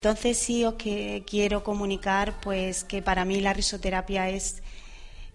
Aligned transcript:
Entonces 0.00 0.38
sí 0.38 0.64
os 0.64 0.74
que 0.74 1.24
quiero 1.26 1.64
comunicar 1.64 2.40
pues 2.40 2.84
que 2.84 3.02
para 3.02 3.24
mí 3.24 3.40
la 3.40 3.52
risoterapia 3.52 4.30
es, 4.30 4.62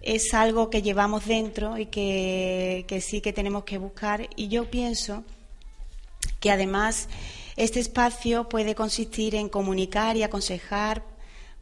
es 0.02 0.34
algo 0.34 0.70
que 0.70 0.82
llevamos 0.82 1.26
dentro 1.26 1.78
y 1.78 1.88
que, 1.88 2.86
que 2.88 3.02
sí 3.02 3.20
que 3.20 3.34
tenemos 3.34 3.66
que 3.66 3.78
buscar. 3.78 4.30
Y 4.38 4.48
yo 4.48 4.72
pienso 4.72 5.26
que 6.40 6.50
además 6.50 7.10
este 7.58 7.82
espacio 7.82 8.48
puede 8.48 8.74
consistir 8.74 9.36
en 9.36 9.50
comunicar 9.50 10.16
y 10.16 10.24
aconsejar 10.24 11.04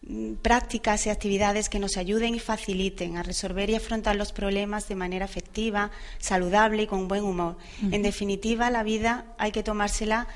mm, 0.03 0.33
prácticas 0.33 1.07
y 1.07 1.09
actividades 1.09 1.69
que 1.69 1.79
nos 1.79 1.97
ayuden 1.97 2.35
y 2.35 2.39
faciliten 2.39 3.17
a 3.17 3.23
resolver 3.23 3.71
y 3.71 3.73
afrontar 3.73 4.15
los 4.15 4.31
problemas 4.31 4.87
de 4.87 4.93
manera 4.93 5.25
efectiva, 5.25 5.89
saludable 6.19 6.83
y 6.83 6.87
con 6.87 7.07
buen 7.07 7.23
humor. 7.23 7.57
En 7.81 8.03
definitiva, 8.03 8.69
la 8.69 8.83
vida 8.83 9.25
hay 9.39 9.51
que 9.51 9.63
tomársela 9.63 10.27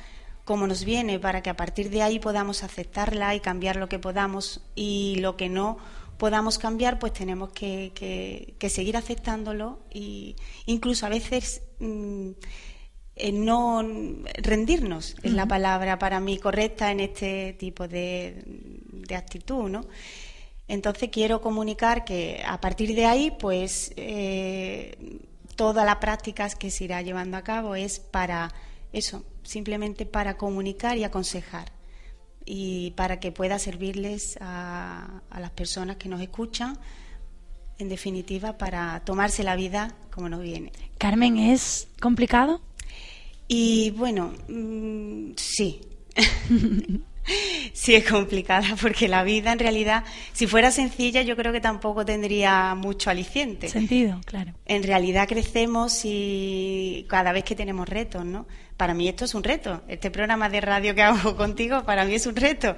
como 0.46 0.68
nos 0.68 0.86
viene 0.86 1.20
para 1.20 1.42
que 1.42 1.50
a 1.50 1.56
partir 1.56 1.90
de 1.90 2.04
ahí 2.04 2.20
podamos 2.20 2.64
aceptarla 2.64 3.36
y 3.36 3.40
cambiar 3.40 3.76
lo 3.76 3.90
que 3.90 4.00
podamos 4.00 4.62
y 4.76 5.18
lo 5.20 5.36
que 5.36 5.50
no 5.50 5.78
podamos 6.18 6.58
cambiar, 6.58 6.98
pues 7.00 7.14
tenemos 7.14 7.50
que, 7.50 7.92
que, 8.58 8.70
seguir 8.70 8.96
aceptándolo 8.96 9.80
y 9.92 10.36
incluso 10.66 11.06
a 11.06 11.10
veces 11.10 11.62
mm, 11.80 12.30
no 13.34 13.84
rendirnos 14.36 15.16
es 15.24 15.34
la 15.34 15.46
palabra 15.46 16.00
para 16.00 16.20
mí 16.20 16.38
correcta 16.38 16.92
en 16.92 17.02
este 17.02 17.54
tipo 17.54 17.88
de, 17.88 18.44
de 18.46 19.16
actitud, 19.16 19.70
¿no? 19.70 19.82
Entonces 20.68 21.10
quiero 21.12 21.42
comunicar 21.42 22.06
que 22.06 22.44
a 22.46 22.60
partir 22.60 22.96
de 22.96 23.06
ahí, 23.06 23.32
pues 23.32 23.94
eh, 23.98 25.20
todas 25.56 25.86
las 25.86 25.98
prácticas 25.98 26.56
que 26.56 26.72
se 26.72 26.86
irá 26.86 27.02
llevando 27.02 27.38
a 27.38 27.44
cabo 27.44 27.76
es 27.76 28.00
para 28.00 28.52
eso, 28.96 29.26
simplemente 29.44 30.06
para 30.06 30.38
comunicar 30.38 30.98
y 30.98 31.04
aconsejar 31.04 31.72
y 32.46 32.92
para 32.92 33.20
que 33.20 33.32
pueda 33.32 33.60
servirles 33.60 34.38
a, 34.40 35.22
las 35.38 35.52
personas 35.52 35.98
que 35.98 36.08
nos 36.08 36.22
escuchan, 36.22 36.78
en 37.78 37.90
definitiva, 37.90 38.58
para 38.58 39.02
tomarse 39.04 39.44
la 39.44 39.56
vida 39.56 39.96
como 40.12 40.30
nos 40.30 40.42
viene. 40.42 40.72
Carmen, 40.98 41.38
¿es 41.38 41.88
complicado? 42.00 42.62
Y 43.48 43.92
bueno, 43.92 44.34
mm, 44.48 45.32
sí. 45.36 45.82
sí 47.74 47.96
es 47.96 48.10
complicada 48.10 48.76
porque 48.82 49.08
la 49.08 49.24
vida 49.24 49.52
en 49.52 49.60
realidad, 49.60 50.06
si 50.32 50.48
fuera 50.48 50.72
sencilla, 50.72 51.22
yo 51.24 51.36
creo 51.36 51.52
que 51.52 51.62
tampoco 51.62 52.06
tendría 52.06 52.76
mucho 52.76 53.10
aliciente. 53.10 53.68
Sentido, 53.68 54.22
claro. 54.26 54.54
En 54.66 54.84
realidad 54.84 55.28
crecemos 55.28 56.02
y 56.06 57.06
cada 57.10 57.34
vez 57.34 57.44
que 57.44 57.56
tenemos 57.56 57.90
retos, 57.90 58.24
¿no? 58.24 58.46
Para 58.78 58.94
mí 58.94 59.08
esto 59.08 59.26
es 59.26 59.36
un 59.36 59.44
reto. 59.44 59.82
Este 59.88 60.12
programa 60.12 60.50
de 60.50 60.62
radio 60.62 60.96
que 60.96 61.02
hago 61.04 61.36
contigo 61.36 61.84
para 61.84 62.06
mí 62.06 62.16
es 62.16 62.26
un 62.26 62.36
reto. 62.36 62.76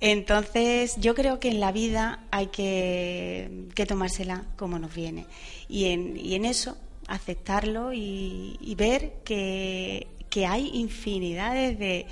Entonces, 0.00 0.96
yo 0.98 1.14
creo 1.14 1.40
que 1.40 1.48
en 1.48 1.60
la 1.60 1.72
vida 1.72 2.24
hay 2.30 2.48
que, 2.48 3.68
tomársela 3.88 4.44
como 4.56 4.78
nos 4.78 4.94
viene. 4.94 5.26
Y 5.68 5.86
en, 5.86 6.16
y 6.16 6.34
en 6.34 6.44
eso, 6.44 6.76
aceptarlo 7.06 7.92
y, 7.92 8.74
ver 8.76 9.14
que, 9.24 10.08
que 10.28 10.46
hay 10.46 10.70
infinidades 10.74 11.78
de 11.78 12.06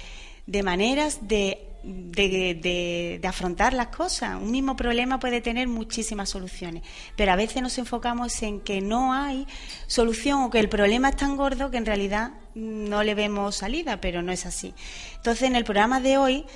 de 0.46 0.62
maneras 0.62 1.28
de, 1.28 1.58
de, 1.82 3.18
de, 3.20 3.28
afrontar 3.28 3.72
las 3.72 3.88
cosas. 3.88 4.36
Un 4.40 4.50
mismo 4.50 4.76
problema 4.76 5.18
puede 5.18 5.40
tener 5.40 5.68
muchísimas 5.68 6.30
soluciones, 6.30 6.82
pero 7.16 7.32
a 7.32 7.36
veces 7.36 7.62
nos 7.62 7.78
enfocamos 7.78 8.42
en 8.42 8.60
que 8.60 8.80
no 8.80 9.12
hay 9.12 9.46
solución 9.86 10.42
o 10.42 10.50
que 10.50 10.60
el 10.60 10.68
problema 10.68 11.10
es 11.10 11.16
tan 11.16 11.36
gordo 11.36 11.70
que 11.70 11.78
en 11.78 11.86
realidad 11.86 12.32
no 12.54 13.02
le 13.02 13.14
vemos 13.14 13.56
salida, 13.56 14.00
pero 14.00 14.22
no 14.22 14.32
es 14.32 14.46
así. 14.46 14.74
Entonces, 15.16 15.44
en 15.44 15.56
el 15.56 15.64
programa 15.64 16.00
de 16.00 16.18
hoy 16.18 16.46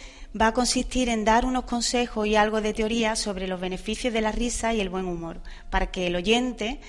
va 0.40 0.48
a 0.48 0.52
consistir 0.52 1.08
en 1.08 1.24
dar 1.24 1.44
unos 1.44 1.64
consejos 1.64 2.26
y 2.26 2.36
algo 2.36 2.60
de 2.60 2.74
teoría 2.74 3.16
sobre 3.16 3.48
los 3.48 3.60
beneficios 3.60 4.12
de 4.12 4.20
la 4.20 4.32
risa 4.32 4.74
y 4.74 4.80
el 4.80 4.88
buen 4.88 5.06
humor, 5.06 5.40
para 5.70 5.90
que 5.90 6.06
el 6.06 6.16
oyente 6.16 6.80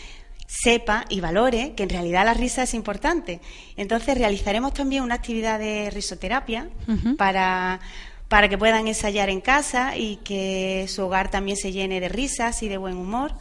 sepa 0.48 1.06
y 1.10 1.20
valore 1.20 1.74
que 1.76 1.84
en 1.84 1.90
realidad 1.90 2.26
la 2.26 2.34
risa 2.34 2.64
es 2.64 2.74
importante. 2.74 3.42
Entonces 3.76 4.18
realizaremos 4.18 4.74
también 4.74 5.04
una 5.04 5.16
actividad 5.16 5.60
de 5.60 5.90
risoterapia 5.92 6.70
para, 7.18 7.80
para 8.30 8.50
que 8.50 8.58
puedan 8.58 8.88
ensayar 8.88 9.30
en 9.30 9.42
casa 9.42 9.96
y 9.98 10.18
que 10.18 10.86
su 10.90 11.04
hogar 11.04 11.32
también 11.32 11.58
se 11.58 11.72
llene 11.72 12.00
de 12.00 12.10
risas 12.10 12.62
y 12.64 12.68
de 12.68 12.78
buen 12.78 12.98
humor. 12.98 13.34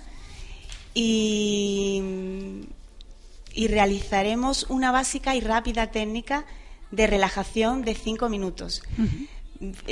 Y, 0.95 2.03
y 3.53 3.69
realizaremos 3.69 4.67
una 4.69 4.93
básica 4.93 5.35
y 5.35 5.41
rápida 5.41 5.91
técnica 5.91 6.47
de 6.91 7.07
relajación 7.07 7.83
de 7.83 7.95
cinco 7.95 8.29
minutos. 8.29 8.83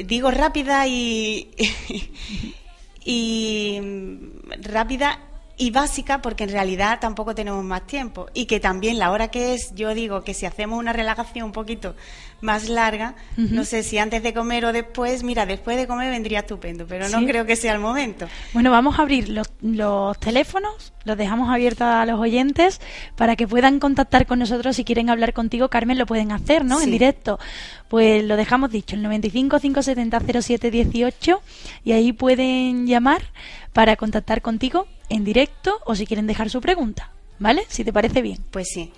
Digo 0.06 0.30
rápida 0.30 0.86
y, 0.86 1.50
y 3.04 3.80
rápida 4.62 5.18
y 5.56 5.70
básica 5.70 6.20
porque 6.20 6.44
en 6.44 6.50
realidad 6.50 6.98
tampoco 7.00 7.34
tenemos 7.34 7.64
más 7.64 7.86
tiempo 7.86 8.26
y 8.34 8.46
que 8.46 8.60
también 8.60 8.98
la 8.98 9.10
hora 9.10 9.28
que 9.28 9.54
es, 9.54 9.74
yo 9.74 9.94
digo 9.94 10.24
que 10.24 10.34
si 10.34 10.46
hacemos 10.46 10.78
una 10.78 10.92
relajación 10.92 11.46
un 11.46 11.52
poquito 11.52 11.94
más 12.40 12.68
larga, 12.68 13.14
no 13.36 13.64
sé 13.64 13.82
si 13.82 13.96
antes 13.96 14.22
de 14.22 14.34
comer 14.34 14.66
o 14.66 14.72
después, 14.72 15.22
mira, 15.22 15.46
después 15.46 15.78
de 15.78 15.86
comer 15.86 16.10
vendría 16.10 16.40
estupendo, 16.40 16.86
pero 16.86 17.08
no 17.08 17.24
creo 17.26 17.46
que 17.46 17.56
sea 17.56 17.72
el 17.72 17.78
momento. 17.78 18.28
Bueno, 18.52 18.70
vamos 18.70 18.98
a 18.98 19.02
abrir 19.02 19.30
los, 19.30 19.50
los 19.62 20.18
teléfonos, 20.18 20.92
los 21.04 21.16
dejamos 21.16 21.48
abiertos 21.48 21.86
a 21.86 22.04
los 22.04 22.20
oyentes 22.20 22.80
para 23.16 23.34
que 23.36 23.48
puedan 23.48 23.78
contactar 23.78 24.26
con 24.26 24.40
nosotros 24.40 24.76
si 24.76 24.84
quieren 24.84 25.08
hablar 25.08 25.32
contigo, 25.32 25.70
Carmen, 25.70 25.96
lo 25.96 26.04
pueden 26.04 26.32
hacer, 26.32 26.64
¿no? 26.64 26.82
En 26.82 26.90
directo. 26.90 27.38
Pues 27.88 28.22
lo 28.24 28.36
dejamos 28.36 28.70
dicho, 28.70 28.94
el 28.96 29.02
95 29.02 29.60
570 29.60 30.20
0718 30.42 31.40
y 31.84 31.92
ahí 31.92 32.12
pueden 32.12 32.86
llamar 32.86 33.22
para 33.72 33.96
contactar 33.96 34.42
contigo 34.42 34.86
en 35.08 35.24
directo 35.24 35.80
o 35.84 35.94
si 35.94 36.06
quieren 36.06 36.26
dejar 36.26 36.50
su 36.50 36.60
pregunta, 36.60 37.10
¿vale? 37.38 37.64
Si 37.68 37.84
te 37.84 37.92
parece 37.92 38.22
bien. 38.22 38.42
Pues 38.50 38.68
sí. 38.72 38.92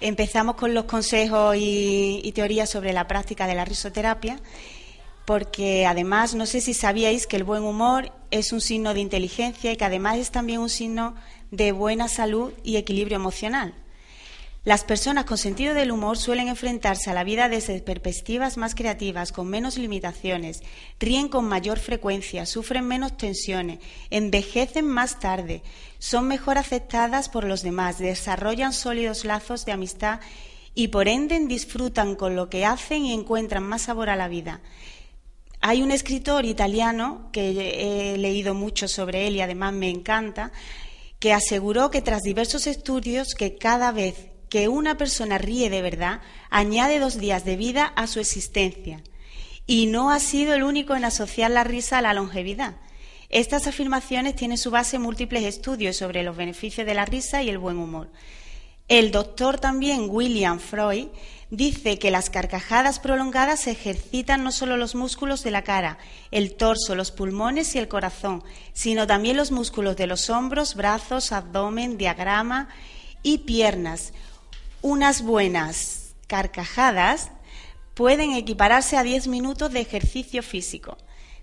Empezamos 0.00 0.54
con 0.54 0.74
los 0.74 0.84
consejos 0.84 1.56
y, 1.58 2.30
teorías 2.34 2.70
sobre 2.70 2.92
la 2.92 3.08
práctica 3.08 3.46
de 3.46 3.56
la 3.56 3.64
risoterapia, 3.64 4.38
porque 5.24 5.86
además 5.86 6.34
no 6.34 6.46
sé 6.46 6.60
si 6.60 6.72
sabíais 6.72 7.26
que 7.26 7.36
el 7.36 7.44
buen 7.44 7.64
humor 7.64 8.12
es 8.30 8.52
un 8.52 8.60
signo 8.60 8.94
de 8.94 9.00
inteligencia 9.00 9.72
y 9.72 9.76
que 9.76 9.84
además 9.84 10.18
es 10.18 10.30
también 10.30 10.60
un 10.60 10.68
signo 10.68 11.16
de 11.50 11.72
buena 11.72 12.06
salud 12.08 12.52
y 12.62 12.76
equilibrio 12.76 13.16
emocional. 13.16 13.74
Las 14.64 14.84
personas 14.84 15.24
con 15.24 15.38
sentido 15.38 15.72
del 15.72 15.92
humor 15.92 16.18
suelen 16.18 16.48
enfrentarse 16.48 17.10
a 17.10 17.14
la 17.14 17.24
vida 17.24 17.48
desde 17.48 17.80
perspectivas 17.80 18.56
más 18.56 18.74
creativas, 18.74 19.32
con 19.32 19.46
menos 19.46 19.78
limitaciones, 19.78 20.62
ríen 20.98 21.28
con 21.28 21.46
mayor 21.46 21.78
frecuencia, 21.78 22.44
sufren 22.44 22.86
menos 22.86 23.16
tensiones, 23.16 23.78
envejecen 24.10 24.84
más 24.84 25.20
tarde, 25.20 25.62
son 25.98 26.26
mejor 26.26 26.58
aceptadas 26.58 27.28
por 27.28 27.44
los 27.44 27.62
demás, 27.62 27.98
desarrollan 27.98 28.72
sólidos 28.72 29.24
lazos 29.24 29.64
de 29.64 29.72
amistad 29.72 30.20
y 30.74 30.88
por 30.88 31.08
ende 31.08 31.38
disfrutan 31.46 32.16
con 32.16 32.36
lo 32.36 32.50
que 32.50 32.66
hacen 32.66 33.04
y 33.04 33.14
encuentran 33.14 33.62
más 33.62 33.82
sabor 33.82 34.10
a 34.10 34.16
la 34.16 34.28
vida. 34.28 34.60
Hay 35.60 35.82
un 35.82 35.90
escritor 35.90 36.44
italiano 36.44 37.30
que 37.32 38.12
he 38.14 38.18
leído 38.18 38.54
mucho 38.54 38.86
sobre 38.86 39.28
él 39.28 39.36
y 39.36 39.40
además 39.40 39.72
me 39.72 39.88
encanta, 39.88 40.52
que 41.18 41.32
aseguró 41.32 41.90
que 41.90 42.02
tras 42.02 42.22
diversos 42.22 42.66
estudios 42.66 43.34
que 43.34 43.56
cada 43.56 43.90
vez 43.90 44.27
que 44.48 44.68
una 44.68 44.96
persona 44.96 45.38
ríe 45.38 45.70
de 45.70 45.82
verdad 45.82 46.20
añade 46.50 46.98
dos 46.98 47.18
días 47.18 47.44
de 47.44 47.56
vida 47.56 47.86
a 47.96 48.06
su 48.06 48.20
existencia. 48.20 49.02
Y 49.66 49.86
no 49.86 50.10
ha 50.10 50.18
sido 50.18 50.54
el 50.54 50.62
único 50.62 50.96
en 50.96 51.04
asociar 51.04 51.50
la 51.50 51.64
risa 51.64 51.98
a 51.98 52.02
la 52.02 52.14
longevidad. 52.14 52.76
Estas 53.28 53.66
afirmaciones 53.66 54.36
tienen 54.36 54.56
su 54.56 54.70
base 54.70 54.96
en 54.96 55.02
múltiples 55.02 55.44
estudios 55.44 55.96
sobre 55.96 56.22
los 56.22 56.36
beneficios 56.36 56.86
de 56.86 56.94
la 56.94 57.04
risa 57.04 57.42
y 57.42 57.50
el 57.50 57.58
buen 57.58 57.76
humor. 57.76 58.10
El 58.88 59.10
doctor 59.10 59.60
también 59.60 60.06
William 60.08 60.58
Freud 60.58 61.08
dice 61.50 61.98
que 61.98 62.10
las 62.10 62.30
carcajadas 62.30 63.00
prolongadas 63.00 63.66
ejercitan 63.66 64.42
no 64.42 64.50
solo 64.50 64.78
los 64.78 64.94
músculos 64.94 65.44
de 65.44 65.50
la 65.50 65.62
cara, 65.62 65.98
el 66.30 66.54
torso, 66.54 66.94
los 66.94 67.10
pulmones 67.10 67.74
y 67.74 67.78
el 67.78 67.88
corazón, 67.88 68.42
sino 68.72 69.06
también 69.06 69.36
los 69.36 69.50
músculos 69.50 69.96
de 69.96 70.06
los 70.06 70.30
hombros, 70.30 70.74
brazos, 70.74 71.32
abdomen, 71.32 71.98
diagrama 71.98 72.70
y 73.22 73.38
piernas, 73.38 74.14
unas 74.82 75.22
buenas 75.22 76.14
carcajadas 76.26 77.30
pueden 77.94 78.32
equipararse 78.32 78.96
a 78.96 79.02
10 79.02 79.26
minutos 79.26 79.72
de 79.72 79.80
ejercicio 79.80 80.42
físico. 80.42 80.96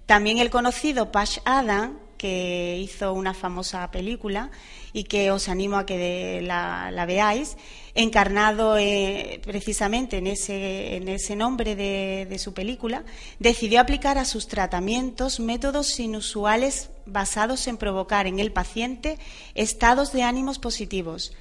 También 0.05 0.37
el 0.37 0.49
conocido 0.49 1.11
Pash 1.11 1.39
Adam, 1.43 1.99
que 2.17 2.77
hizo 2.79 3.11
una 3.11 3.33
famosa 3.33 3.91
película 3.91 4.51
y 4.93 5.03
que 5.03 5.31
os 5.31 5.49
animo 5.49 5.75
a 5.77 5.85
que 5.85 6.41
la, 6.41 7.05
veáis, 7.05 7.57
encarnado 7.93 8.77
eh, 8.77 9.41
precisamente 9.43 10.17
en 10.17 10.27
ese, 10.27 10.95
en 10.95 11.09
ese 11.09 11.35
nombre 11.35 11.75
de, 11.75 12.25
de, 12.29 12.39
su 12.39 12.53
película, 12.53 13.03
decidió 13.39 13.81
aplicar 13.81 14.17
a 14.17 14.23
sus 14.23 14.47
tratamientos 14.47 15.41
métodos 15.41 15.99
inusuales 15.99 16.89
basados 17.05 17.67
en 17.67 17.75
provocar 17.75 18.27
en 18.27 18.39
el 18.39 18.53
paciente 18.53 19.19
estados 19.55 20.13
de 20.13 20.23
ánimos 20.23 20.57
positivos 20.57 21.33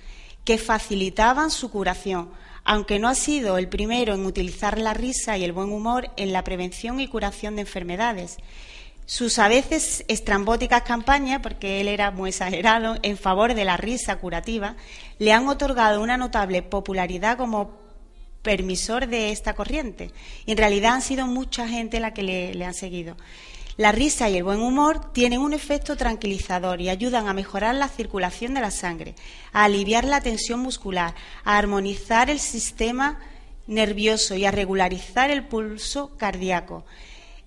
que 0.44 0.58
facilitaban 0.58 1.50
su 1.50 1.70
curación, 1.70 2.30
aunque 2.64 2.98
no 2.98 3.08
ha 3.08 3.14
sido 3.14 3.58
el 3.58 3.68
primero 3.68 4.14
en 4.14 4.26
utilizar 4.26 4.78
la 4.78 4.94
risa 4.94 5.36
y 5.36 5.44
el 5.44 5.52
buen 5.52 5.70
humor 5.70 6.10
en 6.16 6.32
la 6.32 6.44
prevención 6.44 7.00
y 7.00 7.08
curación 7.08 7.56
de 7.56 7.62
enfermedades. 7.62 8.38
Sus 9.06 9.38
a 9.38 9.48
veces 9.48 10.04
estrambóticas 10.08 10.82
campañas, 10.82 11.40
porque 11.42 11.80
él 11.82 11.88
era 11.88 12.10
muy 12.10 12.30
exagerado, 12.30 12.96
en 13.02 13.18
favor 13.18 13.54
de 13.54 13.64
la 13.64 13.76
risa 13.76 14.16
curativa, 14.16 14.76
le 15.18 15.32
han 15.32 15.46
otorgado 15.46 16.00
una 16.00 16.16
notable 16.16 16.62
popularidad 16.62 17.36
como 17.36 17.84
permisor 18.40 19.06
de 19.06 19.30
esta 19.30 19.54
corriente. 19.54 20.10
Y 20.46 20.52
en 20.52 20.58
realidad 20.58 20.94
han 20.94 21.02
sido 21.02 21.26
mucha 21.26 21.68
gente 21.68 22.00
la 22.00 22.14
que 22.14 22.22
le, 22.22 22.54
le 22.54 22.64
han 22.64 22.74
seguido. 22.74 23.16
La 23.76 23.90
risa 23.90 24.30
y 24.30 24.36
el 24.36 24.44
buen 24.44 24.60
humor 24.60 25.12
tienen 25.12 25.40
un 25.40 25.52
efecto 25.52 25.96
tranquilizador 25.96 26.80
y 26.80 26.90
ayudan 26.90 27.26
a 27.26 27.34
mejorar 27.34 27.74
la 27.74 27.88
circulación 27.88 28.54
de 28.54 28.60
la 28.60 28.70
sangre, 28.70 29.16
a 29.52 29.64
aliviar 29.64 30.04
la 30.04 30.20
tensión 30.20 30.60
muscular, 30.60 31.14
a 31.44 31.58
armonizar 31.58 32.30
el 32.30 32.38
sistema 32.38 33.18
nervioso 33.66 34.36
y 34.36 34.44
a 34.44 34.52
regularizar 34.52 35.30
el 35.30 35.44
pulso 35.44 36.16
cardíaco. 36.16 36.84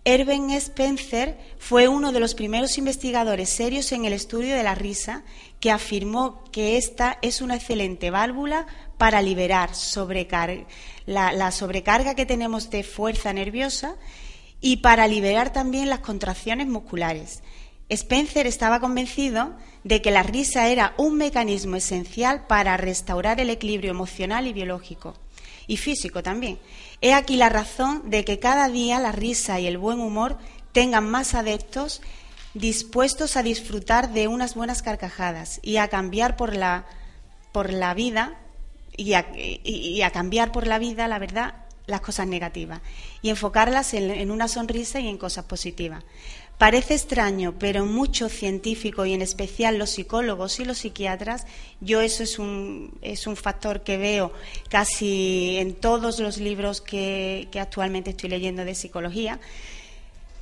Erben 0.04 0.52
Spencer 0.52 1.38
fue 1.60 1.88
uno 1.88 2.12
de 2.12 2.20
los 2.20 2.34
primeros 2.34 2.78
investigadores 2.78 3.50
serios 3.50 3.92
en 3.94 4.04
el 4.04 4.14
estudio 4.14 4.56
de 4.56 4.64
la 4.64 4.76
risa 4.76 5.24
que 5.62 5.72
afirmó 5.72 6.44
que 6.52 6.78
esta 6.78 7.20
es 7.22 7.42
una 7.42 7.56
excelente 7.56 8.10
válvula 8.10 8.68
para 8.98 9.22
liberar 9.22 9.70
la, 11.06 11.32
la 11.32 11.52
sobrecarga 11.52 12.16
que 12.16 12.26
tenemos 12.26 12.70
de 12.70 12.84
fuerza 12.84 13.32
nerviosa 13.34 13.96
y 14.62 14.78
para 14.78 15.08
liberar 15.08 15.54
también 15.54 15.90
las 15.90 16.00
contracciones 16.00 16.68
musculares. 16.68 17.42
Spencer 17.90 18.48
estaba 18.48 18.80
convencido 18.80 19.54
de 19.84 20.02
que 20.02 20.12
la 20.12 20.24
risa 20.24 20.68
era 20.68 20.94
un 20.98 21.16
mecanismo 21.16 21.78
esencial 21.78 22.46
para 22.48 22.76
restaurar 22.76 23.40
el 23.40 23.50
equilibrio 23.50 23.92
emocional 23.92 24.48
y 24.48 24.54
biológico, 24.54 25.16
y 25.68 25.78
físico 25.78 26.22
también. 26.22 26.60
He 27.02 27.14
aquí 27.14 27.38
la 27.38 27.50
razón 27.50 28.10
de 28.10 28.26
que 28.26 28.40
cada 28.40 28.68
día 28.68 29.00
la 29.00 29.14
risa 29.14 29.60
y 29.60 29.68
el 29.68 29.78
buen 29.78 30.00
humor 30.00 30.38
tengan 30.74 31.10
más 31.10 31.34
adeptos 31.34 32.02
dispuestos 32.54 33.38
a 33.38 33.44
disfrutar 33.44 34.12
de 34.12 34.28
unas 34.28 34.56
buenas 34.56 34.82
carcajadas 34.82 35.60
y 35.62 35.78
a 35.78 35.88
cambiar 35.88 36.36
por 36.36 36.56
la, 36.56 36.86
por 37.54 37.72
la 37.72 37.94
vida 37.94 38.38
y 38.98 39.14
a 39.14 40.10
cambiar 40.12 40.52
por 40.52 40.66
la 40.66 40.80
vida, 40.80 41.08
la 41.08 41.20
verdad, 41.20 41.67
las 41.88 42.02
cosas 42.02 42.28
negativas 42.28 42.82
y 43.22 43.30
enfocarlas 43.30 43.94
en, 43.94 44.30
una 44.30 44.48
sonrisa 44.48 45.00
y 45.00 45.08
en 45.08 45.18
cosas 45.18 45.46
positivas. 45.46 46.04
Parece 46.58 46.96
extraño, 46.96 47.54
pero 47.58 47.86
muchos 47.86 48.32
científicos 48.32 49.08
y 49.08 49.14
en 49.14 49.22
especial 49.22 49.78
los 49.78 49.92
psicólogos 49.92 50.60
y 50.60 50.66
los 50.66 50.80
psiquiatras, 50.80 51.46
yo 51.82 52.02
eso 52.02 52.24
es 52.24 52.40
un, 52.40 52.98
es 53.02 53.26
un 53.28 53.36
factor 53.36 53.84
que 53.84 53.98
veo 53.98 54.34
casi 54.70 55.58
en 55.58 55.76
todos 55.76 56.20
los 56.20 56.38
libros 56.38 56.82
que, 56.82 57.48
actualmente 57.60 58.10
estoy 58.10 58.30
leyendo 58.30 58.66
de 58.66 58.76
psicología, 58.76 59.40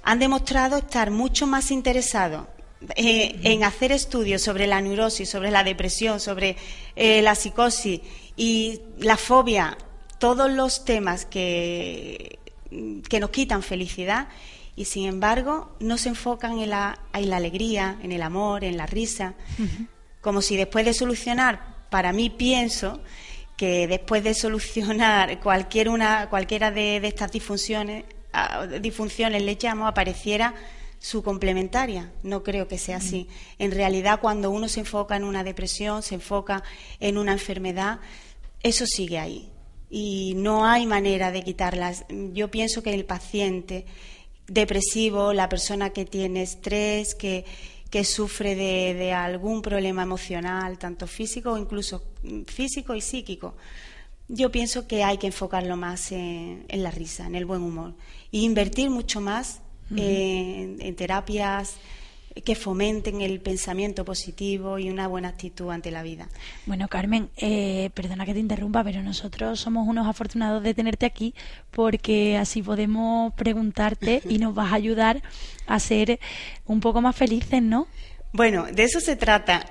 han 0.04 0.20
demostrado 0.20 0.78
estar 0.78 1.12
mucho 1.12 1.48
más 1.48 1.70
interesados 1.70 2.48
eh, 2.96 3.36
en 3.44 3.64
hacer 3.64 3.92
estudios 3.92 4.42
sobre 4.42 4.68
la 4.68 4.80
neurosis, 4.80 5.30
sobre 5.30 5.52
la 5.52 5.64
depresión, 5.64 6.20
sobre 6.20 6.56
eh, 6.96 7.22
la 7.22 7.36
psicosis 7.36 8.00
y 8.38 8.82
la 9.00 9.18
fobia 9.18 9.78
todos 10.18 10.52
los 10.52 10.86
temas 10.86 11.26
que, 11.26 12.40
que 13.10 13.20
nos 13.20 13.30
quitan 13.30 13.64
felicidad 13.64 14.28
y 14.76 14.86
sin 14.86 15.08
embargo 15.08 15.72
no 15.80 15.98
se 15.98 16.10
enfocan 16.10 16.60
en 16.60 16.70
la, 16.70 17.00
en 17.14 17.30
la 17.30 17.38
alegría, 17.38 17.98
en 18.02 18.12
el 18.12 18.22
amor, 18.22 18.64
en 18.64 18.78
la 18.78 18.86
risa, 18.86 19.34
como 20.22 20.42
si 20.42 20.58
después 20.58 20.86
de 20.86 20.94
solucionar, 20.94 21.76
para 21.90 22.12
mí 22.12 22.30
pienso 22.30 23.00
que 23.56 23.88
después 23.88 24.24
de 24.24 24.34
solucionar 24.34 25.40
cualquier 25.40 25.88
una, 25.88 26.30
cualquiera 26.30 26.72
de, 26.72 26.98
estas 26.98 27.32
disfunciones, 27.32 28.04
ah, 28.34 28.66
disfunciones 28.66 29.44
le 29.44 29.58
llamo, 29.62 29.88
apareciera 29.88 30.54
su 31.00 31.24
complementaria. 31.24 32.12
No 32.24 32.44
creo 32.44 32.68
que 32.68 32.78
sea 32.78 32.98
así. 32.98 33.30
En 33.60 33.72
realidad, 33.72 34.20
cuando 34.20 34.50
uno 34.50 34.68
se 34.68 34.82
enfoca 34.82 35.16
en 35.16 35.24
una 35.24 35.44
depresión, 35.44 36.04
se 36.04 36.16
enfoca 36.16 36.64
en 37.00 37.18
una 37.18 37.32
enfermedad, 37.32 38.00
eso 38.62 38.86
sigue 38.86 39.20
ahí 39.20 39.50
y 39.90 40.34
no 40.36 40.66
hay 40.66 40.86
manera 40.86 41.32
de 41.32 41.44
quitarlas. 41.44 42.06
Yo 42.10 42.50
pienso 42.52 42.84
que 42.84 42.94
el 42.94 43.06
paciente 43.06 43.86
depresivo, 44.48 45.34
la 45.34 45.50
persona 45.50 45.92
que 45.92 46.06
tiene 46.06 46.44
estrés, 46.44 47.16
que, 47.16 47.46
que 47.90 48.04
sufre 48.04 48.56
de, 48.56 49.14
algún 49.14 49.62
problema 49.62 50.04
emocional, 50.04 50.78
tanto 50.78 51.08
físico 51.08 51.54
o 51.54 51.58
incluso 51.58 52.04
físico 52.48 52.96
y 52.96 53.02
psíquico, 53.02 53.56
yo 54.28 54.52
pienso 54.52 54.88
que 54.88 55.04
hay 55.04 55.18
que 55.18 55.28
enfocarlo 55.28 55.78
más 55.78 56.12
en, 56.12 56.66
la 56.70 56.92
risa, 56.92 57.28
en 57.28 57.36
el 57.36 57.46
buen 57.46 57.62
humor, 57.62 57.94
e 58.32 58.40
invertir 58.40 58.90
mucho 58.90 59.22
más 59.22 59.62
en 59.96 60.96
terapias 60.96 61.76
que 62.44 62.56
fomenten 62.56 63.22
el 63.22 63.40
pensamiento 63.40 64.04
positivo 64.04 64.78
y 64.78 64.90
una 64.90 65.08
buena 65.08 65.30
actitud 65.30 65.72
ante 65.72 65.90
la 65.90 66.04
vida. 66.04 66.28
Bueno, 66.66 66.88
Carmen, 66.90 67.30
eh, 67.38 67.92
perdona 67.94 68.26
que 68.26 68.34
te 68.34 68.40
interrumpa, 68.40 68.84
pero 68.84 69.02
nosotros 69.02 69.60
somos 69.60 69.88
unos 69.88 70.06
afortunados 70.08 70.62
de 70.62 70.74
tenerte 70.74 71.06
aquí 71.06 71.34
porque 71.72 72.38
así 72.38 72.62
podemos 72.62 73.34
preguntarte 73.36 74.22
y 74.30 74.38
nos 74.38 74.54
vas 74.54 74.74
a 74.74 74.76
ayudar 74.76 75.22
a 75.66 75.80
ser 75.80 76.20
un 76.66 76.82
poco 76.82 77.02
más 77.02 77.16
felices, 77.16 77.62
¿no? 77.62 77.88
Bueno, 78.34 78.66
de 78.66 78.84
eso 78.84 79.00
se 79.00 79.16
trata. 79.16 79.66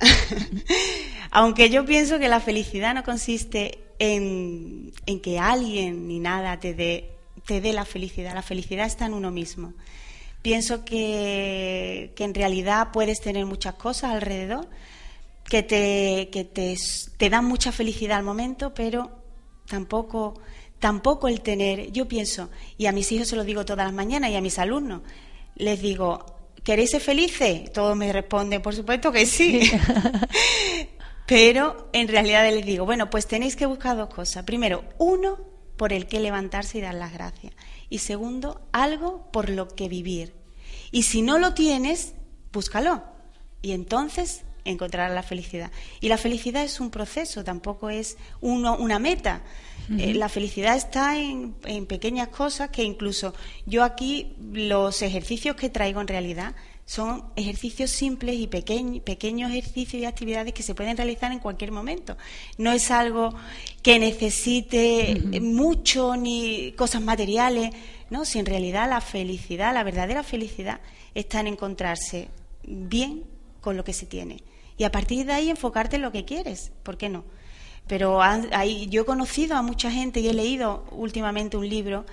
Aunque 1.30 1.68
yo 1.68 1.84
pienso 1.84 2.18
que 2.18 2.28
la 2.28 2.40
felicidad 2.40 2.94
no 2.94 3.04
consiste 3.04 3.78
en, 3.98 4.92
en 5.04 5.20
que 5.20 5.38
alguien 5.38 6.08
ni 6.08 6.18
nada 6.18 6.58
te 6.60 6.72
dé, 6.72 7.10
te 7.44 7.60
dé 7.60 7.74
la 7.74 7.84
felicidad. 7.84 8.34
La 8.34 8.42
felicidad 8.42 8.86
está 8.86 9.04
en 9.04 9.12
uno 9.12 9.30
mismo. 9.30 9.74
Pienso 10.44 10.84
que, 10.84 12.12
en 12.18 12.34
realidad 12.34 12.88
puedes 12.92 13.22
tener 13.22 13.46
muchas 13.46 13.76
cosas 13.76 14.12
alrededor 14.12 14.68
que 15.48 15.62
te, 15.62 16.28
que 16.30 16.44
te, 16.44 16.76
te 17.16 17.30
dan 17.30 17.46
mucha 17.46 17.72
felicidad 17.72 18.18
al 18.18 18.24
momento, 18.24 18.74
pero 18.74 19.22
tampoco, 19.66 20.34
tampoco 20.80 21.28
el 21.28 21.40
tener, 21.40 21.92
yo 21.92 22.06
pienso, 22.08 22.50
y 22.76 22.84
a 22.84 22.92
mis 22.92 23.10
hijos 23.10 23.28
se 23.28 23.36
lo 23.36 23.44
digo 23.44 23.64
todas 23.64 23.86
las 23.86 23.94
mañanas 23.94 24.32
y 24.32 24.36
a 24.36 24.42
mis 24.42 24.58
alumnos, 24.58 25.00
les 25.54 25.80
digo, 25.80 26.26
¿queréis 26.62 26.90
ser 26.90 27.00
felices? 27.00 27.72
Todos 27.72 27.96
me 27.96 28.12
responden, 28.12 28.60
por 28.60 28.74
supuesto 28.74 29.10
que 29.12 29.24
sí. 29.24 29.62
Pero 31.26 31.88
en 31.94 32.06
realidad 32.06 32.46
les 32.52 32.66
digo, 32.66 32.84
bueno, 32.84 33.08
pues 33.08 33.26
tenéis 33.26 33.56
que 33.56 33.64
buscar 33.64 33.96
dos 33.96 34.12
cosas. 34.14 34.44
Primero, 34.44 34.84
uno, 34.98 35.38
por 35.78 35.94
el 35.94 36.06
que 36.06 36.20
levantarse 36.20 36.76
y 36.76 36.80
dar 36.82 36.96
las 36.96 37.14
gracias 37.14 37.54
y 37.94 37.98
segundo, 37.98 38.60
algo 38.72 39.30
por 39.30 39.48
lo 39.48 39.68
que 39.68 39.88
vivir. 39.88 40.34
Y 40.90 41.04
si 41.04 41.22
no 41.22 41.38
lo 41.38 41.54
tienes, 41.54 42.14
búscalo. 42.52 43.04
Y 43.62 43.70
entonces 43.70 44.42
encontrarás 44.64 45.14
la 45.14 45.22
felicidad. 45.22 45.70
Y 46.00 46.08
la 46.08 46.18
felicidad 46.18 46.64
es 46.64 46.80
un 46.80 46.90
proceso, 46.90 47.44
tampoco 47.44 47.90
es 47.90 48.16
uno, 48.40 48.76
una 48.76 48.98
meta. 48.98 49.42
Eh, 49.96 50.12
la 50.14 50.28
felicidad 50.28 50.74
está 50.74 51.20
en, 51.20 51.54
en, 51.66 51.86
pequeñas 51.86 52.28
cosas 52.28 52.70
que 52.70 52.82
incluso 52.82 53.32
yo 53.64 53.84
aquí 53.84 54.34
los 54.40 55.00
ejercicios 55.00 55.54
que 55.54 55.70
traigo 55.70 56.00
en 56.00 56.08
realidad 56.08 56.56
son 56.86 57.24
ejercicios 57.34 57.90
simples 57.90 58.36
y 58.38 58.46
pequeños 58.46 59.50
ejercicios 59.50 60.02
y 60.02 60.04
actividades 60.04 60.52
que 60.52 60.62
se 60.62 60.74
pueden 60.74 60.96
realizar 60.96 61.32
en 61.32 61.38
cualquier 61.38 61.72
momento. 61.72 62.16
No 62.58 62.72
es 62.72 62.90
algo 62.90 63.34
que 63.82 63.98
necesite 63.98 65.40
mucho 65.40 66.16
ni 66.16 66.72
cosas 66.72 67.00
materiales, 67.02 67.70
¿no? 68.10 68.24
Si 68.24 68.38
en 68.38 68.46
realidad 68.46 68.88
la 68.88 69.00
felicidad, 69.00 69.72
la 69.72 69.82
verdadera 69.82 70.22
felicidad, 70.22 70.80
está 71.14 71.40
en 71.40 71.46
encontrarse 71.46 72.28
bien 72.66 73.24
con 73.60 73.76
lo 73.76 73.84
que 73.84 73.94
se 73.94 74.04
tiene. 74.04 74.42
Y 74.76 74.84
a 74.84 74.92
partir 74.92 75.24
de 75.24 75.32
ahí 75.32 75.48
enfocarte 75.48 75.96
en 75.96 76.02
lo 76.02 76.12
que 76.12 76.24
quieres, 76.24 76.70
¿por 76.82 76.98
qué 76.98 77.08
no? 77.08 77.24
Pero 77.86 78.20
yo 78.88 79.02
he 79.02 79.04
conocido 79.06 79.56
a 79.56 79.62
mucha 79.62 79.90
gente 79.90 80.20
y 80.20 80.28
he 80.28 80.34
leído 80.34 80.84
últimamente 80.90 81.56
un 81.56 81.68
libro 81.68 82.04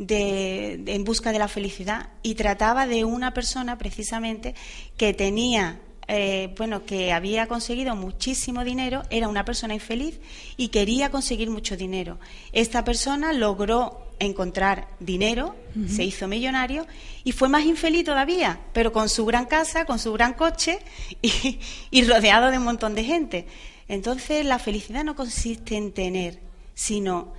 de, 0.00 0.82
en 0.86 1.04
busca 1.04 1.30
de 1.30 1.38
la 1.38 1.46
felicidad 1.46 2.08
y 2.22 2.34
trataba 2.34 2.86
de 2.86 3.04
una 3.04 3.34
persona 3.34 3.76
precisamente 3.76 4.54
que 4.96 5.12
tenía 5.12 5.78
eh, 6.08 6.52
bueno, 6.56 6.84
que 6.84 7.12
había 7.12 7.46
conseguido 7.46 7.94
muchísimo 7.94 8.64
dinero, 8.64 9.04
era 9.10 9.28
una 9.28 9.44
persona 9.44 9.74
infeliz 9.74 10.18
y 10.56 10.68
quería 10.68 11.10
conseguir 11.10 11.50
mucho 11.50 11.76
dinero. 11.76 12.18
Esta 12.50 12.82
persona 12.82 13.32
logró 13.32 14.10
encontrar 14.18 14.88
dinero, 14.98 15.54
se 15.86 16.02
hizo 16.02 16.26
millonario 16.26 16.86
y 17.22 17.30
fue 17.30 17.48
más 17.48 17.64
infeliz 17.64 18.04
todavía, 18.04 18.58
pero 18.72 18.92
con 18.92 19.08
su 19.08 19.24
gran 19.24 19.44
casa, 19.44 19.84
con 19.84 20.00
su 20.00 20.12
gran 20.12 20.34
coche 20.34 20.80
y, 21.22 22.02
rodeado 22.02 22.50
de 22.50 22.58
un 22.58 22.64
montón 22.64 22.96
de 22.96 23.04
gente. 23.04 23.46
Entonces 23.86 24.44
la 24.44 24.58
felicidad 24.58 25.04
no 25.04 25.14
consiste 25.14 25.76
en 25.76 25.92
tener, 25.92 26.40
sino 26.74 27.32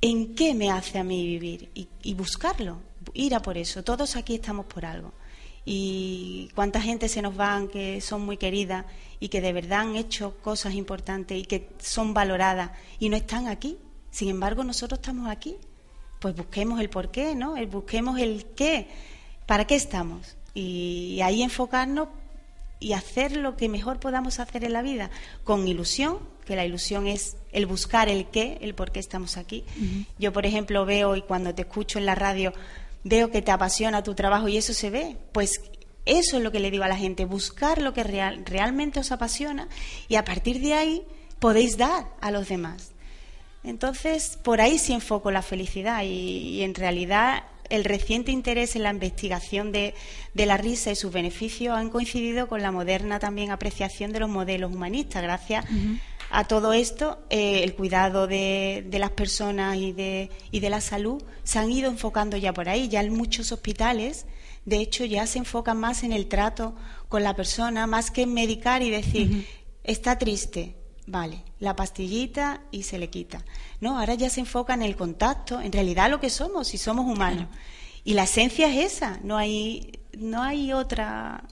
en 0.00 0.34
qué 0.34 0.54
me 0.54 0.70
hace 0.70 0.98
a 0.98 1.04
mí 1.04 1.26
vivir 1.26 1.70
y 1.74 2.14
buscarlo, 2.14 2.78
ir 3.14 3.34
a 3.34 3.40
por 3.40 3.58
eso. 3.58 3.82
Todos 3.82 4.16
aquí 4.16 4.34
estamos 4.34 4.66
por 4.66 4.84
algo 4.84 5.12
y 5.70 6.48
cuánta 6.54 6.80
gente 6.80 7.10
se 7.10 7.20
nos 7.20 7.36
van 7.36 7.68
que 7.68 8.00
son 8.00 8.22
muy 8.24 8.38
queridas 8.38 8.86
y 9.20 9.28
que 9.28 9.42
de 9.42 9.52
verdad 9.52 9.80
han 9.80 9.96
hecho 9.96 10.34
cosas 10.38 10.72
importantes 10.72 11.38
y 11.38 11.44
que 11.44 11.68
son 11.78 12.14
valoradas 12.14 12.70
y 12.98 13.10
no 13.10 13.16
están 13.16 13.48
aquí. 13.48 13.76
Sin 14.10 14.30
embargo, 14.30 14.64
nosotros 14.64 15.00
estamos 15.00 15.28
aquí. 15.28 15.56
Pues 16.20 16.34
busquemos 16.34 16.80
el 16.80 16.88
por 16.88 17.10
qué, 17.10 17.34
¿no? 17.34 17.54
busquemos 17.66 18.18
el 18.18 18.46
qué, 18.56 18.88
para 19.44 19.66
qué 19.66 19.74
estamos. 19.74 20.36
Y 20.54 21.20
ahí 21.22 21.42
enfocarnos 21.42 22.08
y 22.80 22.94
hacer 22.94 23.36
lo 23.36 23.54
que 23.58 23.68
mejor 23.68 24.00
podamos 24.00 24.40
hacer 24.40 24.64
en 24.64 24.72
la 24.72 24.80
vida, 24.80 25.10
con 25.44 25.68
ilusión, 25.68 26.18
que 26.48 26.56
la 26.56 26.64
ilusión 26.64 27.06
es 27.06 27.36
el 27.52 27.66
buscar 27.66 28.08
el 28.08 28.26
qué, 28.30 28.58
el 28.62 28.74
por 28.74 28.90
qué 28.90 29.00
estamos 29.00 29.36
aquí. 29.36 29.64
Yo, 30.18 30.32
por 30.32 30.46
ejemplo, 30.46 30.86
veo 30.86 31.14
y 31.14 31.22
cuando 31.22 31.54
te 31.54 31.62
escucho 31.62 31.98
en 31.98 32.06
la 32.06 32.14
radio, 32.14 32.54
veo 33.04 33.30
que 33.30 33.42
te 33.42 33.50
apasiona 33.50 34.02
tu 34.02 34.14
trabajo 34.14 34.48
y 34.48 34.56
eso 34.56 34.72
se 34.72 34.88
ve. 34.88 35.16
Pues 35.32 35.60
eso 36.06 36.38
es 36.38 36.42
lo 36.42 36.50
que 36.50 36.58
le 36.58 36.70
digo 36.70 36.84
a 36.84 36.88
la 36.88 36.96
gente, 36.96 37.26
buscar 37.26 37.82
lo 37.82 37.92
que 37.92 38.02
realmente 38.02 38.98
os 38.98 39.12
apasiona 39.12 39.68
y 40.08 40.16
a 40.16 40.24
partir 40.24 40.58
de 40.60 40.72
ahí 40.72 41.02
podéis 41.38 41.76
dar 41.76 42.06
a 42.22 42.30
los 42.30 42.48
demás. 42.48 42.92
Entonces, 43.62 44.38
por 44.42 44.62
ahí 44.62 44.78
sí 44.78 44.94
enfoco 44.94 45.30
la 45.30 45.42
felicidad 45.42 46.02
y, 46.04 46.62
en 46.62 46.74
realidad 46.74 47.44
el 47.68 47.84
reciente 47.84 48.32
interés 48.32 48.76
en 48.76 48.84
la 48.84 48.90
investigación 48.90 49.72
de, 49.72 49.92
la 50.32 50.56
risa 50.56 50.90
y 50.90 50.96
sus 50.96 51.12
beneficios 51.12 51.76
han 51.76 51.90
coincidido 51.90 52.48
con 52.48 52.62
la 52.62 52.72
moderna 52.72 53.18
también 53.18 53.50
apreciación 53.50 54.10
de 54.10 54.20
los 54.20 54.30
modelos 54.30 54.72
humanistas. 54.72 55.22
Gracias 55.22 55.66
a 56.30 56.44
todo 56.44 56.72
esto, 56.72 57.18
eh, 57.30 57.62
el 57.64 57.74
cuidado 57.74 58.26
de, 58.26 58.86
las 58.92 59.10
personas 59.10 59.76
y 59.76 59.92
de, 59.92 60.30
y 60.50 60.60
de 60.60 60.70
la 60.70 60.80
salud 60.80 61.22
se 61.42 61.58
han 61.58 61.70
ido 61.70 61.90
enfocando 61.90 62.36
ya 62.36 62.52
por 62.52 62.68
ahí. 62.68 62.88
Ya 62.88 63.00
en 63.00 63.14
muchos 63.14 63.50
hospitales, 63.50 64.26
de 64.64 64.80
hecho, 64.80 65.04
ya 65.04 65.26
se 65.26 65.38
enfocan 65.38 65.78
más 65.78 66.02
en 66.02 66.12
el 66.12 66.26
trato 66.26 66.74
con 67.08 67.22
la 67.22 67.34
persona, 67.34 67.86
más 67.86 68.10
que 68.10 68.22
en 68.22 68.34
medicar 68.34 68.82
y 68.82 68.90
decir, 68.90 69.46
está 69.84 70.18
triste, 70.18 70.76
vale, 71.06 71.42
la 71.58 71.74
pastillita 71.74 72.60
y 72.70 72.82
se 72.82 72.98
le 72.98 73.08
quita. 73.08 73.42
No, 73.80 73.98
ahora 73.98 74.14
ya 74.14 74.28
se 74.28 74.40
enfoca 74.40 74.74
en 74.74 74.82
el 74.82 74.96
contacto, 74.96 75.60
en 75.60 75.72
realidad 75.72 76.10
lo 76.10 76.20
que 76.20 76.28
somos, 76.28 76.68
si 76.68 76.76
somos 76.76 77.06
humanos. 77.06 77.46
Y 78.04 78.12
la 78.12 78.24
esencia 78.24 78.68
es 78.68 78.92
esa, 78.92 79.18
no 79.22 79.38
hay, 79.38 80.00
no 80.18 80.42
hay 80.42 80.74
otra, 80.74 81.44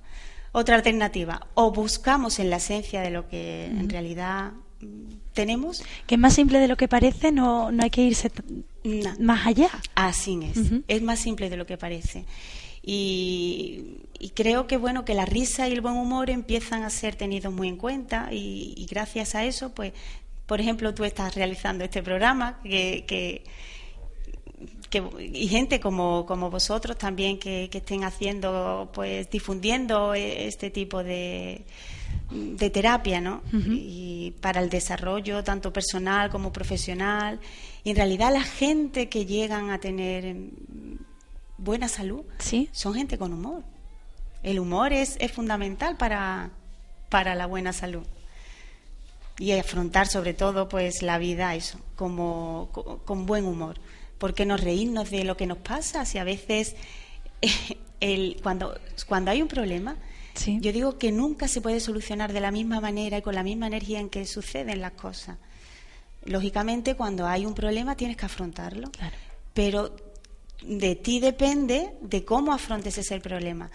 otra 0.52 0.76
alternativa. 0.76 1.46
O 1.54 1.72
buscamos 1.72 2.38
en 2.38 2.50
la 2.50 2.56
esencia 2.56 3.00
de 3.00 3.10
lo 3.10 3.28
que 3.28 3.64
en 3.64 3.88
realidad 3.88 4.52
tenemos. 5.32 5.84
Que 6.06 6.16
es 6.16 6.20
más 6.20 6.34
simple 6.34 6.58
de 6.58 6.68
lo 6.68 6.76
que 6.76 6.88
parece, 6.88 7.32
no, 7.32 7.70
no 7.70 7.82
hay 7.82 7.90
que 7.90 8.02
irse 8.02 8.30
más 9.20 9.46
allá. 9.46 9.70
Así 9.94 10.38
es, 10.42 10.58
es 10.88 11.02
más 11.02 11.18
simple 11.18 11.50
de 11.50 11.56
lo 11.56 11.66
que 11.66 11.76
parece. 11.76 12.24
Y, 12.82 14.02
creo 14.34 14.66
que 14.66 14.76
bueno 14.76 15.04
que 15.04 15.14
la 15.14 15.26
risa 15.26 15.68
y 15.68 15.72
el 15.72 15.80
buen 15.80 15.96
humor 15.96 16.30
empiezan 16.30 16.84
a 16.84 16.90
ser 16.90 17.16
tenidos 17.16 17.52
muy 17.52 17.68
en 17.68 17.76
cuenta 17.76 18.28
y, 18.30 18.86
gracias 18.88 19.34
a 19.34 19.44
eso, 19.44 19.74
pues, 19.74 19.92
por 20.46 20.60
ejemplo, 20.60 20.94
tú 20.94 21.04
estás 21.04 21.34
realizando 21.34 21.84
este 21.84 22.02
programa 22.02 22.60
que, 22.62 23.04
que, 23.06 23.42
y 25.18 25.48
gente 25.48 25.80
como, 25.80 26.24
como 26.26 26.48
vosotros 26.48 26.96
también 26.96 27.38
que, 27.38 27.68
que 27.70 27.78
estén 27.78 28.04
haciendo, 28.04 28.90
pues, 28.94 29.28
difundiendo 29.30 30.14
este 30.14 30.70
tipo 30.70 31.02
de 31.02 31.64
de 32.30 32.70
terapia, 32.70 33.20
¿no? 33.20 33.42
Y 33.52 34.34
para 34.40 34.60
el 34.60 34.68
desarrollo 34.68 35.44
tanto 35.44 35.72
personal 35.72 36.30
como 36.30 36.52
profesional. 36.52 37.40
Y 37.84 37.90
en 37.90 37.96
realidad 37.96 38.32
la 38.32 38.42
gente 38.42 39.08
que 39.08 39.26
llegan 39.26 39.70
a 39.70 39.78
tener 39.78 40.34
mm, 40.34 40.98
buena 41.58 41.88
salud 41.88 42.24
¿Sí? 42.38 42.68
son 42.72 42.94
gente 42.94 43.18
con 43.18 43.32
humor. 43.32 43.62
El 44.42 44.58
humor 44.58 44.92
es, 44.92 45.16
es 45.20 45.32
fundamental 45.32 45.96
para, 45.96 46.50
para 47.08 47.34
la 47.34 47.46
buena 47.46 47.72
salud. 47.72 48.04
Y 49.38 49.52
afrontar 49.52 50.06
sobre 50.06 50.32
todo 50.32 50.68
pues 50.68 51.02
la 51.02 51.18
vida 51.18 51.54
eso, 51.54 51.78
como, 51.94 52.70
con, 53.04 53.26
buen 53.26 53.44
humor. 53.44 53.78
Porque 54.18 54.46
no 54.46 54.56
reírnos 54.56 55.10
de 55.10 55.24
lo 55.24 55.36
que 55.36 55.46
nos 55.46 55.58
pasa? 55.58 56.06
Si 56.06 56.18
a 56.18 56.24
veces 56.24 56.74
el, 58.00 58.38
cuando, 58.42 58.78
cuando 59.06 59.30
hay 59.30 59.42
un 59.42 59.48
problema, 59.48 59.96
yo 60.44 60.72
digo 60.72 60.98
que 60.98 61.12
nunca 61.12 61.48
se 61.48 61.60
puede 61.60 61.80
solucionar 61.80 62.32
de 62.32 62.40
la 62.40 62.50
misma 62.50 62.80
manera 62.80 63.18
y 63.18 63.22
con 63.22 63.34
la 63.34 63.42
misma 63.42 63.66
energía 63.66 64.00
en 64.00 64.08
que 64.08 64.26
suceden 64.26 64.80
las 64.80 64.92
cosas. 64.92 65.38
Lógicamente, 66.24 66.94
cuando 66.94 67.26
hay 67.26 67.46
un 67.46 67.54
problema 67.54 67.96
tienes 67.96 68.16
que 68.16 68.26
afrontarlo, 68.26 68.90
pero 69.54 69.94
de 70.62 70.96
ti 70.96 71.20
depende 71.20 71.92
de 72.00 72.24
cómo 72.24 72.52
afrontes 72.52 72.98
ese 72.98 73.20
problema. 73.20 73.70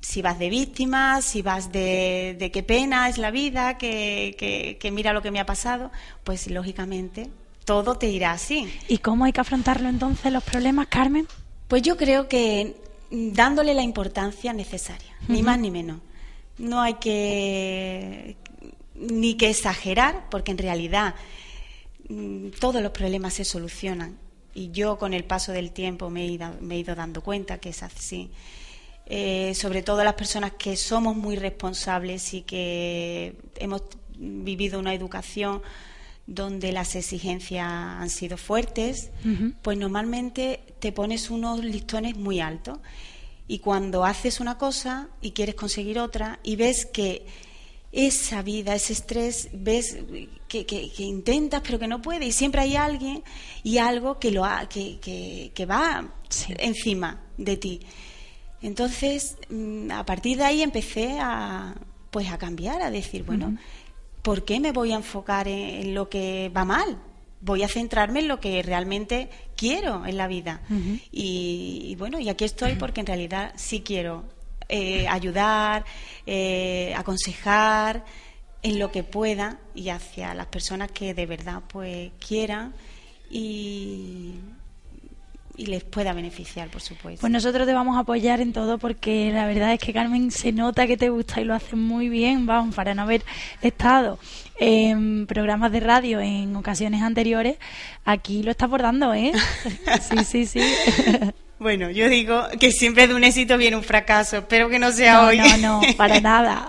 Si 0.00 0.22
vas 0.22 0.38
de 0.38 0.48
víctima, 0.48 1.22
si 1.22 1.42
vas 1.42 1.70
de, 1.70 2.36
de 2.38 2.50
qué 2.50 2.62
pena 2.62 3.08
es 3.08 3.18
la 3.18 3.30
vida, 3.30 3.78
que, 3.78 4.76
que 4.80 4.90
mira 4.90 5.12
lo 5.12 5.22
que 5.22 5.30
me 5.30 5.40
ha 5.40 5.46
pasado, 5.46 5.90
pues 6.24 6.48
lógicamente 6.48 7.30
todo 7.64 7.96
te 7.96 8.08
irá 8.08 8.32
así. 8.32 8.72
¿Y 8.88 8.98
cómo 8.98 9.24
hay 9.24 9.32
que 9.32 9.40
afrontarlo 9.40 9.88
entonces 9.88 10.32
los 10.32 10.42
problemas, 10.42 10.88
Carmen? 10.88 11.26
Pues 11.68 11.82
yo 11.82 11.96
creo 11.96 12.28
que 12.28 12.76
dándole 13.12 13.74
la 13.74 13.82
importancia 13.82 14.52
necesaria, 14.54 15.14
ni 15.28 15.42
más 15.42 15.58
ni 15.58 15.70
menos. 15.70 16.00
No 16.58 16.80
hay 16.80 16.94
que 16.94 18.36
ni 18.94 19.36
que 19.36 19.50
exagerar, 19.50 20.28
porque 20.30 20.52
en 20.52 20.58
realidad 20.58 21.14
mm, 22.08 22.48
todos 22.58 22.82
los 22.82 22.92
problemas 22.92 23.34
se 23.34 23.44
solucionan. 23.44 24.18
Y 24.54 24.70
yo 24.70 24.98
con 24.98 25.14
el 25.14 25.24
paso 25.24 25.52
del 25.52 25.72
tiempo 25.72 26.10
me 26.10 26.22
he 26.22 26.26
ido, 26.26 26.54
me 26.60 26.76
he 26.76 26.78
ido 26.78 26.94
dando 26.94 27.22
cuenta 27.22 27.58
que 27.58 27.70
es 27.70 27.82
así. 27.82 28.30
Eh, 29.06 29.54
sobre 29.54 29.82
todo 29.82 30.04
las 30.04 30.14
personas 30.14 30.52
que 30.52 30.76
somos 30.76 31.16
muy 31.16 31.36
responsables 31.36 32.32
y 32.32 32.42
que 32.42 33.36
hemos 33.56 33.82
vivido 34.16 34.78
una 34.78 34.94
educación 34.94 35.62
donde 36.26 36.72
las 36.72 36.94
exigencias 36.94 37.66
han 37.66 38.10
sido 38.10 38.36
fuertes, 38.36 39.10
pues 39.62 39.76
normalmente 39.76 40.60
te 40.78 40.92
pones 40.92 41.30
unos 41.30 41.64
listones 41.64 42.16
muy 42.16 42.40
altos. 42.40 42.78
Y 43.48 43.58
cuando 43.58 44.04
haces 44.04 44.40
una 44.40 44.56
cosa 44.56 45.08
y 45.20 45.32
quieres 45.32 45.54
conseguir 45.54 45.98
otra 45.98 46.38
y 46.42 46.56
ves 46.56 46.86
que 46.86 47.26
esa 47.90 48.40
vida, 48.40 48.74
ese 48.74 48.94
estrés, 48.94 49.50
ves 49.52 49.98
que, 50.48 50.64
que, 50.64 51.02
intentas 51.02 51.60
pero 51.62 51.78
que 51.78 51.86
no 51.86 52.00
puedes 52.00 52.26
y 52.26 52.32
siempre 52.32 52.62
hay 52.62 52.76
alguien 52.76 53.22
y 53.62 53.78
algo 53.78 54.18
que, 54.18 54.30
lo 54.30 54.44
ha, 54.44 54.66
que, 54.68 54.98
que, 55.54 55.66
va 55.66 56.14
encima 56.58 57.20
de 57.36 57.56
ti. 57.58 57.80
Entonces, 58.62 59.36
mm, 59.50 59.90
a 59.90 60.06
partir 60.06 60.38
de 60.38 60.44
ahí 60.44 60.62
empecé 60.62 61.18
a, 61.20 61.74
pues 62.10 62.30
a 62.30 62.38
cambiar, 62.38 62.80
a 62.80 62.90
decir, 62.90 63.24
bueno, 63.24 63.56
¿por 64.22 64.44
qué 64.44 64.60
me 64.60 64.72
voy 64.72 64.92
a 64.92 64.96
enfocar 64.96 65.48
en, 65.48 65.94
lo 65.94 66.08
que 66.08 66.50
va 66.56 66.64
mal? 66.64 66.98
Voy 67.40 67.62
a 67.62 67.68
centrarme 67.68 68.20
en 68.20 68.28
lo 68.28 68.40
que 68.40 68.62
realmente 68.62 69.28
quiero 69.56 70.06
en 70.06 70.16
la 70.16 70.28
vida. 70.28 70.62
y, 71.10 71.94
bueno, 71.98 72.18
y 72.20 72.28
aquí 72.28 72.44
estoy 72.44 72.76
porque 72.76 73.00
en 73.00 73.06
realidad 73.06 73.52
sí 73.56 73.82
quiero 73.82 74.24
eh, 74.68 75.06
ayudar, 75.08 75.84
eh, 76.24 76.94
aconsejar 76.96 78.04
en 78.62 78.78
lo 78.78 78.92
que 78.92 79.02
pueda 79.02 79.58
y 79.74 79.88
hacia 79.88 80.34
las 80.34 80.46
personas 80.46 80.90
que 80.92 81.14
de 81.14 81.26
verdad 81.26 81.62
pues 81.68 82.12
quieran 82.26 82.72
y 83.28 84.34
y 85.56 85.66
les 85.66 85.84
pueda 85.84 86.12
beneficiar, 86.12 86.68
por 86.68 86.80
supuesto. 86.80 87.20
Pues 87.20 87.32
nosotros 87.32 87.66
te 87.66 87.74
vamos 87.74 87.96
a 87.96 88.00
apoyar 88.00 88.40
en 88.40 88.52
todo 88.52 88.78
porque 88.78 89.30
la 89.32 89.46
verdad 89.46 89.72
es 89.72 89.80
que 89.80 89.92
Carmen 89.92 90.30
se 90.30 90.52
nota 90.52 90.86
que 90.86 90.96
te 90.96 91.10
gusta 91.10 91.40
y 91.40 91.44
lo 91.44 91.54
hace 91.54 91.76
muy 91.76 92.08
bien, 92.08 92.46
vamos, 92.46 92.74
para 92.74 92.94
no 92.94 93.02
haber 93.02 93.22
estado 93.60 94.18
en 94.58 95.26
programas 95.26 95.72
de 95.72 95.80
radio 95.80 96.20
en 96.20 96.54
ocasiones 96.56 97.02
anteriores, 97.02 97.56
aquí 98.04 98.42
lo 98.42 98.50
está 98.50 98.66
abordando, 98.66 99.12
¿eh? 99.14 99.32
Sí, 100.10 100.24
sí, 100.24 100.46
sí. 100.46 100.60
Bueno, 101.58 101.90
yo 101.90 102.08
digo 102.08 102.42
que 102.58 102.72
siempre 102.72 103.06
de 103.06 103.14
un 103.14 103.22
éxito 103.22 103.56
viene 103.56 103.76
un 103.76 103.84
fracaso, 103.84 104.38
espero 104.38 104.68
que 104.68 104.80
no 104.80 104.90
sea 104.90 105.26
hoy. 105.26 105.38
No, 105.38 105.56
no, 105.58 105.80
para 105.96 106.20
nada. 106.20 106.66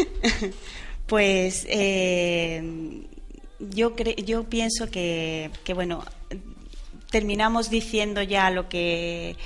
pues 1.06 1.64
eh, 1.68 2.62
yo, 3.60 3.94
yo 4.24 4.42
pienso 4.44 4.90
que, 4.90 5.50
que, 5.62 5.72
bueno, 5.72 6.04
terminamos 7.10 7.70
diciendo 7.70 8.22
ya 8.22 8.50
lo 8.50 8.68
que 8.68 9.36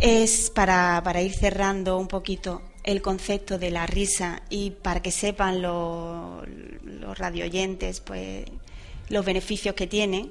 es 0.00 0.50
para, 0.50 1.00
para 1.04 1.22
ir 1.22 1.32
cerrando 1.32 1.98
un 1.98 2.08
poquito 2.08 2.62
el 2.84 3.02
concepto 3.02 3.58
de 3.58 3.70
la 3.70 3.86
risa 3.86 4.42
y 4.48 4.70
para 4.70 5.02
que 5.02 5.10
sepan 5.10 5.60
los, 5.60 6.46
los 6.82 7.18
radioyentes 7.18 8.00
pues 8.00 8.46
los 9.08 9.24
beneficios 9.24 9.74
que 9.74 9.86
tiene. 9.86 10.30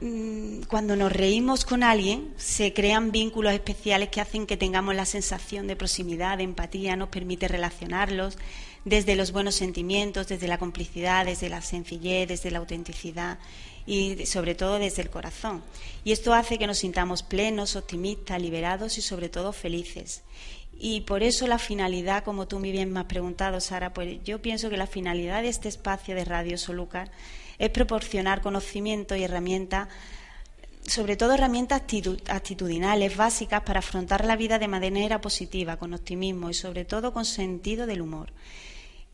Mm, 0.00 0.62
cuando 0.68 0.94
nos 0.96 1.12
reímos 1.12 1.64
con 1.64 1.82
alguien, 1.82 2.32
se 2.36 2.72
crean 2.72 3.12
vínculos 3.12 3.52
especiales 3.52 4.08
que 4.08 4.20
hacen 4.20 4.46
que 4.46 4.56
tengamos 4.56 4.94
la 4.94 5.06
sensación 5.06 5.66
de 5.66 5.76
proximidad, 5.76 6.38
de 6.38 6.44
empatía, 6.44 6.96
nos 6.96 7.08
permite 7.08 7.48
relacionarlos 7.48 8.38
desde 8.86 9.16
los 9.16 9.32
buenos 9.32 9.56
sentimientos, 9.56 10.28
desde 10.28 10.46
la 10.46 10.58
complicidad, 10.58 11.26
desde 11.26 11.48
la 11.48 11.60
sencillez, 11.60 12.28
desde 12.28 12.52
la 12.52 12.58
autenticidad 12.58 13.38
y 13.84 14.26
sobre 14.26 14.54
todo 14.54 14.78
desde 14.78 15.02
el 15.02 15.10
corazón. 15.10 15.64
Y 16.04 16.12
esto 16.12 16.32
hace 16.32 16.56
que 16.56 16.68
nos 16.68 16.78
sintamos 16.78 17.24
plenos, 17.24 17.74
optimistas, 17.74 18.40
liberados 18.40 18.96
y 18.96 19.02
sobre 19.02 19.28
todo 19.28 19.52
felices. 19.52 20.22
Y 20.78 21.00
por 21.00 21.24
eso 21.24 21.48
la 21.48 21.58
finalidad, 21.58 22.22
como 22.22 22.46
tú 22.46 22.60
muy 22.60 22.70
bien 22.70 22.92
me 22.92 23.00
has 23.00 23.06
preguntado, 23.06 23.60
Sara, 23.60 23.92
pues 23.92 24.22
yo 24.22 24.40
pienso 24.40 24.70
que 24.70 24.76
la 24.76 24.86
finalidad 24.86 25.42
de 25.42 25.48
este 25.48 25.68
espacio 25.68 26.14
de 26.14 26.24
Radio 26.24 26.56
Solucar 26.56 27.10
es 27.58 27.70
proporcionar 27.70 28.40
conocimiento 28.40 29.16
y 29.16 29.24
herramientas, 29.24 29.88
sobre 30.86 31.16
todo 31.16 31.34
herramientas 31.34 31.82
actitudinales 32.28 33.16
básicas 33.16 33.62
para 33.62 33.80
afrontar 33.80 34.24
la 34.24 34.36
vida 34.36 34.60
de 34.60 34.68
manera 34.68 35.20
positiva, 35.20 35.76
con 35.76 35.92
optimismo 35.92 36.50
y 36.50 36.54
sobre 36.54 36.84
todo 36.84 37.12
con 37.12 37.24
sentido 37.24 37.86
del 37.86 38.02
humor. 38.02 38.30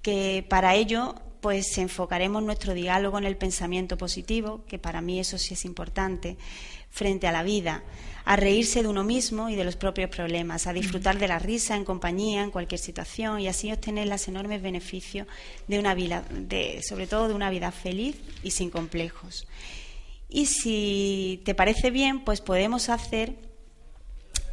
Que 0.02 0.44
para 0.48 0.74
ello 0.74 1.14
pues 1.42 1.76
enfocaremos 1.76 2.40
nuestro 2.44 2.72
diálogo 2.72 3.18
en 3.18 3.24
el 3.24 3.36
pensamiento 3.36 3.98
positivo, 3.98 4.62
que 4.68 4.78
para 4.78 5.00
mí 5.00 5.18
eso 5.18 5.38
sí 5.38 5.54
es 5.54 5.64
importante, 5.64 6.36
frente 6.88 7.26
a 7.26 7.32
la 7.32 7.42
vida, 7.42 7.82
a 8.24 8.36
reírse 8.36 8.82
de 8.82 8.88
uno 8.88 9.02
mismo 9.02 9.48
y 9.48 9.56
de 9.56 9.64
los 9.64 9.74
propios 9.74 10.08
problemas, 10.08 10.68
a 10.68 10.72
disfrutar 10.72 11.18
de 11.18 11.26
la 11.26 11.40
risa 11.40 11.74
en 11.74 11.84
compañía, 11.84 12.44
en 12.44 12.52
cualquier 12.52 12.78
situación 12.78 13.40
y 13.40 13.48
así 13.48 13.72
obtener 13.72 14.06
los 14.06 14.28
enormes 14.28 14.62
beneficios 14.62 15.26
de 15.66 15.80
una 15.80 15.94
vida, 15.94 16.24
de, 16.30 16.80
sobre 16.86 17.08
todo 17.08 17.26
de 17.26 17.34
una 17.34 17.50
vida 17.50 17.72
feliz 17.72 18.14
y 18.44 18.52
sin 18.52 18.70
complejos. 18.70 19.48
Y 20.28 20.46
si 20.46 21.42
te 21.44 21.56
parece 21.56 21.90
bien, 21.90 22.20
pues 22.20 22.40
podemos 22.40 22.88
hacer 22.88 23.34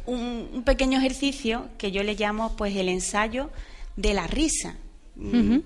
un, 0.06 0.48
un 0.52 0.64
pequeño 0.64 0.98
ejercicio 0.98 1.68
que 1.78 1.92
yo 1.92 2.02
le 2.02 2.16
llamo 2.16 2.56
pues 2.56 2.74
el 2.74 2.88
ensayo 2.88 3.48
de 3.96 4.12
la 4.12 4.26
risa 4.26 4.76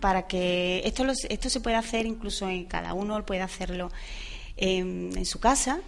para 0.01 0.27
que 0.27 0.83
esto, 0.85 1.05
esto 1.29 1.49
se 1.49 1.61
puede 1.61 1.77
hacer 1.77 2.07
incluso 2.07 2.49
en 2.49 2.65
cada 2.65 2.93
uno 2.95 3.25
puede 3.25 3.43
hacerlo 3.43 3.91
en, 4.57 5.25
su 5.25 5.41
casa. 5.41 5.81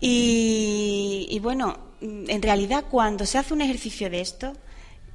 Y, 0.00 1.38
bueno, 1.42 1.78
en 2.00 2.42
realidad 2.42 2.86
cuando 2.90 3.26
se 3.26 3.38
hace 3.38 3.54
un 3.54 3.60
ejercicio 3.60 4.10
de 4.10 4.20
esto, 4.20 4.54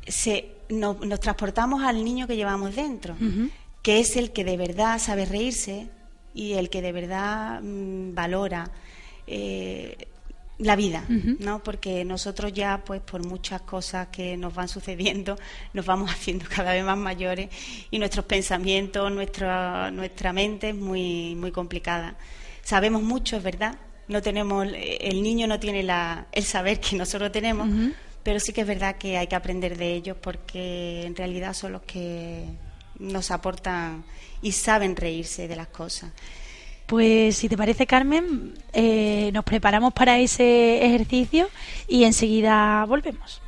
se, 0.07 0.51
nos 0.69 1.19
transportamos 1.19 1.83
al 1.83 2.03
niño 2.03 2.27
que 2.27 2.35
llevamos 2.35 2.75
dentro, 2.75 3.15
que 3.81 3.99
es 3.99 4.15
el 4.15 4.31
que 4.31 4.43
de 4.43 4.57
verdad 4.57 4.99
sabe 4.99 5.25
reírse 5.25 5.87
y 6.33 6.53
el 6.53 6.69
que 6.69 6.81
de 6.81 6.91
verdad 6.91 7.61
mm, 7.61 8.13
valora 8.13 8.69
eh, 9.25 10.07
la 10.57 10.75
vida, 10.75 11.03
¿no? 11.39 11.61
Porque 11.61 12.05
nosotros 12.05 12.53
ya, 12.53 12.81
pues, 12.85 13.01
por 13.01 13.25
muchas 13.25 13.61
cosas 13.61 14.07
que 14.07 14.37
nos 14.37 14.53
van 14.53 14.67
sucediendo, 14.67 15.37
nos 15.73 15.85
vamos 15.85 16.11
haciendo 16.11 16.45
cada 16.47 16.73
vez 16.73 16.83
más 16.83 16.97
mayores 16.97 17.49
y 17.91 17.99
nuestros 17.99 18.25
pensamientos, 18.25 19.11
nuestra 19.11 19.91
nuestra 19.91 20.31
mente 20.31 20.69
es 20.69 20.75
muy 20.75 21.35
muy 21.35 21.51
complicada. 21.51 22.15
Sabemos 22.63 23.01
mucho, 23.03 23.37
es 23.37 23.43
verdad. 23.43 23.77
No 24.07 24.21
tenemos 24.21 24.67
el 24.73 25.23
niño 25.23 25.47
no 25.47 25.59
tiene 25.59 25.83
la, 25.83 26.27
el 26.31 26.43
saber 26.43 26.79
que 26.79 26.95
nosotros 26.95 27.31
tenemos, 27.31 27.67
pero 28.23 28.39
sí 28.39 28.53
que 28.53 28.61
es 28.61 28.67
verdad 28.67 28.97
que 28.97 29.17
hay 29.17 29.27
que 29.27 29.35
aprender 29.35 29.77
de 29.77 29.93
ellos 29.93 30.15
porque 30.21 31.03
en 31.05 31.15
realidad 31.15 31.53
son 31.53 31.73
los 31.73 31.81
que 31.81 32.45
nos 32.99 33.31
aportan 33.31 34.05
y 34.41 34.51
saben 34.51 34.95
reírse 34.95 35.47
de 35.47 35.55
las 35.55 35.67
cosas. 35.67 36.11
Pues 36.85 37.37
si 37.37 37.49
te 37.49 37.57
parece, 37.57 37.87
Carmen, 37.87 38.53
eh, 38.73 39.31
nos 39.33 39.43
preparamos 39.43 39.93
para 39.93 40.19
ese 40.19 40.85
ejercicio 40.85 41.47
y 41.87 42.03
enseguida 42.03 42.85
volvemos. 42.85 43.41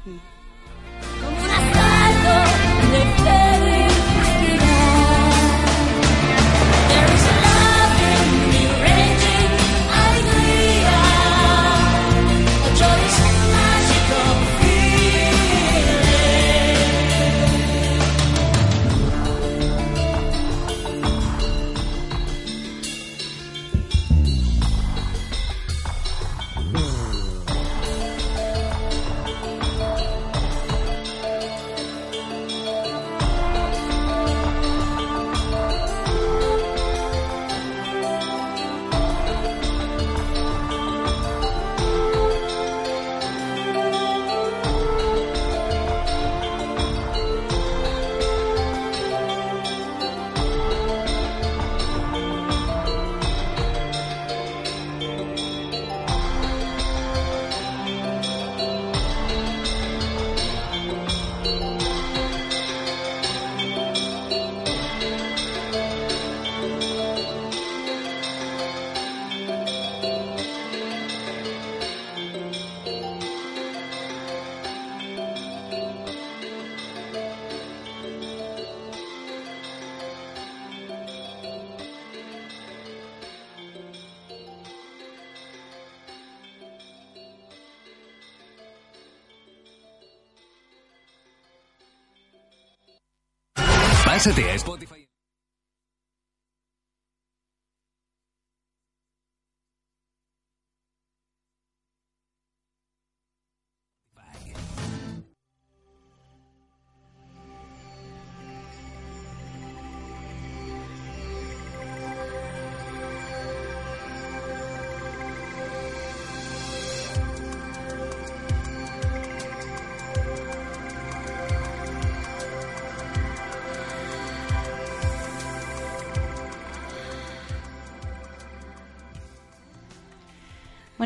Pásate 94.27 94.51
a 94.51 94.59
Spotify. 94.59 94.96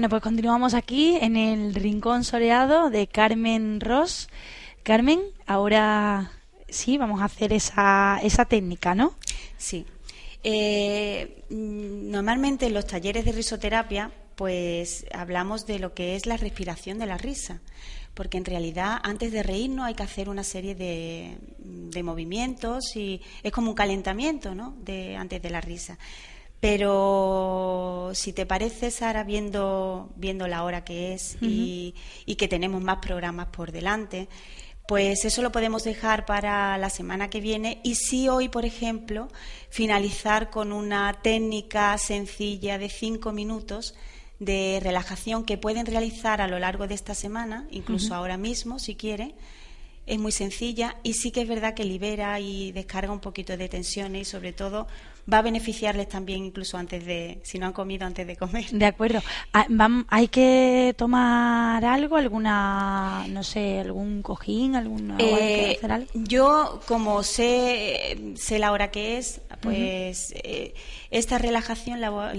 Bueno, 0.02 0.10
pues 0.10 0.24
continuamos 0.24 0.74
aquí 0.74 1.16
en 1.22 1.38
el 1.38 1.76
rincón 1.76 2.24
soleado 2.24 2.90
de 2.90 3.06
Carmen 3.06 3.80
Ross. 3.80 4.30
Carmen, 4.82 5.22
ahora 5.46 6.32
sí, 6.68 6.98
vamos 6.98 7.22
a 7.22 7.26
hacer 7.26 7.54
esa, 7.54 8.20
esa 8.24 8.46
técnica, 8.46 8.96
¿no? 8.96 9.14
Sí. 9.60 9.86
Eh, 10.44 11.44
normalmente 11.52 12.66
en 12.66 12.74
los 12.74 12.88
talleres 12.88 13.26
de 13.26 13.32
risoterapia, 13.32 14.10
pues 14.36 15.06
hablamos 15.14 15.68
de 15.68 15.78
lo 15.78 15.94
que 15.94 16.16
es 16.16 16.26
la 16.26 16.36
respiración 16.36 16.98
de 16.98 17.06
la 17.06 17.20
risa, 17.20 17.62
porque 18.16 18.40
en 18.40 18.46
realidad 18.46 18.98
antes 19.04 19.32
de 19.32 19.44
reírnos 19.44 19.86
hay 19.86 19.94
que 19.94 20.02
hacer 20.02 20.30
una 20.30 20.44
serie 20.44 20.74
de, 20.74 21.38
de 21.60 22.02
movimientos 22.02 22.96
y 22.96 23.22
es 23.44 23.52
como 23.52 23.70
un 23.70 23.76
calentamiento, 23.76 24.56
¿no? 24.56 24.74
De, 24.80 25.16
antes 25.16 25.44
de 25.44 25.50
la 25.52 25.62
risa. 25.62 26.00
Pero 26.62 28.12
si 28.14 28.34
te 28.34 28.46
parece, 28.46 28.92
Sara, 28.92 29.24
viendo, 29.24 30.12
viendo 30.16 30.48
la 30.48 30.64
hora 30.64 30.84
que 30.84 31.14
es 31.14 31.36
y, 31.42 31.96
que 32.38 32.48
tenemos 32.48 32.84
más 32.84 33.00
programas 33.00 33.48
por 33.48 33.72
delante, 33.72 34.30
pues 34.88 35.26
eso 35.26 35.42
lo 35.42 35.52
podemos 35.52 35.84
dejar 35.84 36.26
para 36.28 36.78
la 36.78 36.92
semana 36.92 37.32
que 37.32 37.42
viene 37.42 37.82
y 37.84 37.96
si 37.96 38.30
hoy, 38.30 38.48
por 38.48 38.66
ejemplo, 38.66 39.28
finalizar 39.70 40.52
con 40.52 40.72
una 40.72 41.20
técnica 41.24 41.98
sencilla 41.98 42.78
de 42.78 42.90
cinco 42.90 43.32
minutos 43.32 43.96
de 44.38 44.80
relajación 44.84 45.46
que 45.46 45.58
pueden 45.58 45.88
realizar 45.88 46.42
a 46.42 46.48
lo 46.48 46.60
largo 46.60 46.86
de 46.88 46.94
esta 46.94 47.16
semana, 47.16 47.66
incluso 47.72 48.14
ahora 48.14 48.38
mismo, 48.38 48.78
si 48.78 48.96
quiere. 48.96 49.34
Es 50.06 50.20
muy 50.20 50.32
sencilla 50.32 50.98
y 51.04 51.14
sí 51.14 51.32
que 51.32 51.42
es 51.42 51.48
verdad 51.48 51.74
que 51.74 51.84
libera 51.84 52.40
y 52.40 52.72
descarga 52.72 53.12
un 53.14 53.20
poquito 53.20 53.56
de 53.56 53.70
tensiones 53.70 54.22
y 54.22 54.26
sobre 54.26 54.52
todo 54.52 54.88
va 55.32 55.40
a 55.40 55.42
beneficiarles 55.42 56.10
también 56.10 56.46
incluso 56.46 56.78
antes 56.78 57.06
de, 57.06 57.40
si 57.44 57.60
no 57.60 57.68
han 57.68 57.74
comido 57.74 58.06
antes 58.06 58.26
de 58.26 58.36
comer. 58.36 58.66
De 58.72 58.86
acuerdo. 58.86 59.22
Ah, 59.54 59.68
¿Hay 60.10 60.28
que 60.28 60.96
tomar 60.98 61.84
algo, 61.86 62.18
alguna, 62.18 63.26
no 63.30 63.44
sé, 63.44 63.80
algún 63.80 64.22
cojín, 64.22 64.76
alguna, 64.76 65.18
eh, 65.20 65.76
hacer 65.78 65.92
algo? 65.92 66.08
Yo, 66.14 66.82
como 66.88 67.24
sé, 67.24 68.34
sé 68.36 68.60
la 68.60 68.72
hora 68.72 68.92
que 68.92 69.18
es, 69.18 69.42
pues 69.62 70.34
eh, 70.44 70.74
esta 71.12 71.38
relajación 71.38 72.02
la 72.02 72.34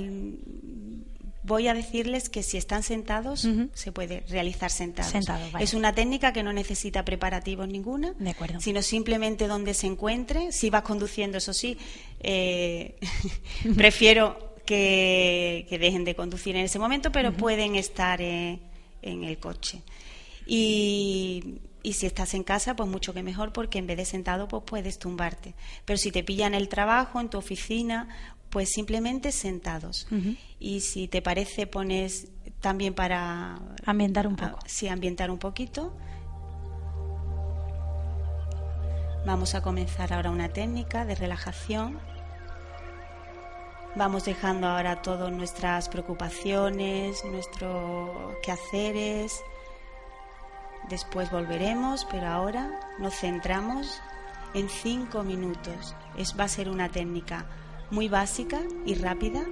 voy 1.43 1.69
a 1.69 1.75
decirles 1.75 2.29
que 2.29 2.43
si 2.43 2.57
están 2.57 2.83
sentados, 2.83 3.49
se 3.75 3.93
puede 3.93 4.25
realizar 4.29 4.71
sentados. 4.71 5.13
Es 5.59 5.75
una 5.75 5.95
técnica 5.95 6.33
que 6.33 6.43
no 6.43 6.53
necesita 6.53 7.05
preparativos 7.05 7.69
ninguna, 7.69 8.15
sino 8.59 8.83
simplemente 8.83 9.49
donde 9.49 9.75
se 9.75 9.87
encuentre. 9.87 10.53
Si 10.53 10.71
vas 10.71 10.83
conduciendo, 10.83 11.39
eso 11.39 11.53
sí, 11.53 11.79
eh, 12.21 12.97
prefiero 13.77 14.55
que, 14.65 15.67
dejen 15.71 16.05
de 16.05 16.15
conducir 16.15 16.57
en 16.57 16.65
ese 16.65 16.79
momento, 16.79 17.11
pero 17.11 17.33
pueden 17.33 17.75
estar 17.75 18.21
eh, 18.23 18.61
en 19.03 19.25
el 19.25 19.39
coche. 19.39 19.83
Y, 20.47 21.59
y, 21.83 21.93
si 21.93 22.07
estás 22.07 22.35
en 22.35 22.43
casa, 22.43 22.75
pues 22.75 22.89
mucho 22.89 23.15
que 23.15 23.23
mejor, 23.23 23.53
porque 23.53 23.79
en 23.79 23.87
vez 23.87 23.97
de 23.97 24.05
sentado, 24.05 24.49
pues 24.49 24.63
puedes 24.67 24.99
tumbarte. 24.99 25.55
Pero 25.85 25.97
si 25.97 26.11
te 26.11 26.23
pillan 26.25 26.55
el 26.55 26.69
trabajo, 26.69 27.21
en 27.21 27.29
tu 27.29 27.39
oficina 27.39 28.09
pues 28.53 28.69
simplemente 28.71 29.33
sentados. 29.33 30.07
Y 30.61 30.81
si 30.81 31.09
te 31.09 31.23
parece, 31.23 31.67
pones 31.67 32.29
también 32.61 32.93
para... 32.93 33.59
Ambientar 33.87 34.27
un 34.27 34.37
poco. 34.37 34.59
sí, 34.67 34.89
ambientar 34.89 35.31
un 35.31 35.39
poquito. 35.39 35.97
Vamos 39.25 39.55
a 39.55 39.63
comenzar 39.63 40.13
ahora 40.13 40.31
una 40.31 40.51
técnica 40.51 41.07
de 41.07 41.15
relajación. 41.15 41.99
Vamos 43.97 44.27
dejando 44.27 44.67
ahora 44.67 45.01
todas 45.01 45.33
nuestras 45.33 45.89
preocupaciones, 45.89 47.25
nuestros 47.25 48.37
quehaceres. 48.43 49.41
Después 50.91 51.31
volveremos, 51.31 52.07
pero 52.11 52.27
ahora 52.27 52.81
nos 52.99 53.15
centramos 53.15 53.99
en 54.53 54.69
cinco 54.69 55.23
minutos. 55.23 55.95
Es, 56.19 56.39
va 56.39 56.45
a 56.45 56.49
ser 56.49 56.69
una 56.69 56.91
técnica 56.91 57.47
muy 57.93 58.09
básica 58.09 58.61
y 58.87 58.95
rápida 58.95 59.45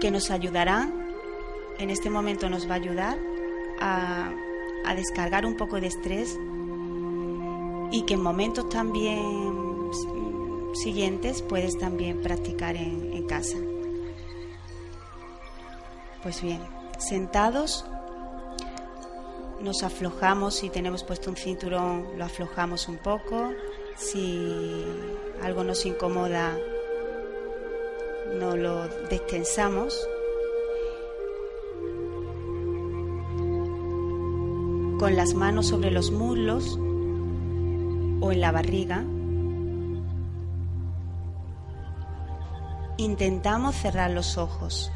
que 0.00 0.10
nos 0.10 0.30
ayudará, 0.30 0.92
en 1.78 1.90
este 1.90 2.10
momento 2.10 2.50
nos 2.50 2.68
va 2.68 2.74
a 2.74 2.76
ayudar 2.76 3.18
a, 3.80 4.30
descargar 4.94 5.44
un 5.44 5.56
poco 5.56 5.80
de 5.80 5.86
estrés 5.86 6.38
y 7.90 8.02
que 8.02 8.14
en 8.14 8.22
momentos 8.22 8.68
también 8.68 9.90
siguientes 10.74 11.42
puedes 11.42 11.78
también 11.78 12.20
practicar 12.22 12.74
en, 12.76 13.12
en 13.12 13.26
casa. 13.26 13.58
Pues 16.22 16.42
bien, 16.42 16.60
sentados 16.98 17.84
nos 19.60 19.82
aflojamos, 19.82 20.54
si 20.56 20.68
tenemos 20.68 21.04
puesto 21.04 21.30
un 21.30 21.36
cinturón 21.36 22.06
lo 22.16 22.24
aflojamos 22.24 22.88
un 22.88 22.98
poco, 22.98 23.52
si 23.96 24.84
algo 25.42 25.64
nos 25.64 25.84
incomoda 25.86 26.56
no 28.34 28.56
lo 28.56 28.88
destensamos. 29.08 30.08
Con 34.98 35.16
las 35.16 35.34
manos 35.34 35.68
sobre 35.68 35.90
los 35.90 36.10
muslos 36.10 36.76
o 38.20 38.32
en 38.32 38.40
la 38.40 38.52
barriga. 38.52 39.04
Intentamos 42.96 43.76
cerrar 43.76 44.10
los 44.10 44.36
ojos. 44.36 44.90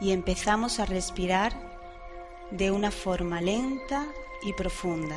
Y 0.00 0.12
empezamos 0.12 0.80
a 0.80 0.86
respirar 0.86 1.52
de 2.50 2.70
una 2.70 2.90
forma 2.90 3.40
lenta 3.40 4.06
y 4.42 4.52
profunda. 4.52 5.16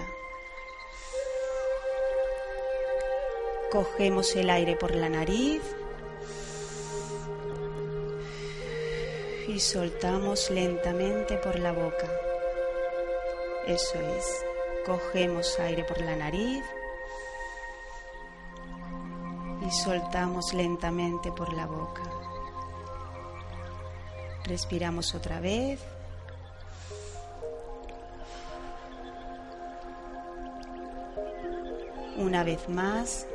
Cogemos 3.73 4.36
el 4.36 4.51
aire 4.51 4.75
por 4.75 4.93
la 4.93 5.09
nariz 5.09 5.63
y 9.47 9.59
soltamos 9.59 10.51
lentamente 10.51 11.38
por 11.38 11.57
la 11.57 11.71
boca. 11.71 12.07
Eso 13.65 13.99
es. 13.99 14.45
Cogemos 14.86 15.59
aire 15.59 15.83
por 15.86 15.99
la 16.01 16.15
nariz 16.15 16.63
y 19.65 19.71
soltamos 19.71 20.53
lentamente 20.53 21.31
por 21.31 21.51
la 21.51 21.65
boca. 21.65 22.03
Respiramos 24.43 25.15
otra 25.15 25.39
vez. 25.39 25.79
Una 32.17 32.43
vez 32.43 32.69
más. 32.69 33.25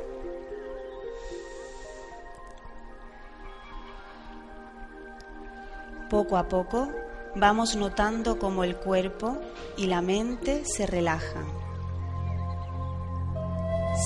Poco 6.09 6.37
a 6.37 6.47
poco 6.47 6.89
vamos 7.35 7.75
notando 7.75 8.39
cómo 8.39 8.63
el 8.63 8.75
cuerpo 8.75 9.37
y 9.77 9.85
la 9.85 10.01
mente 10.01 10.65
se 10.65 10.87
relajan. 10.87 11.45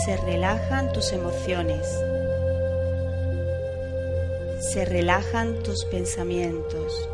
Se 0.03 0.17
relajan 0.17 0.91
tus 0.91 1.13
emociones. 1.13 1.87
Se 4.59 4.83
relajan 4.83 5.63
tus 5.63 5.85
pensamientos. 5.85 7.09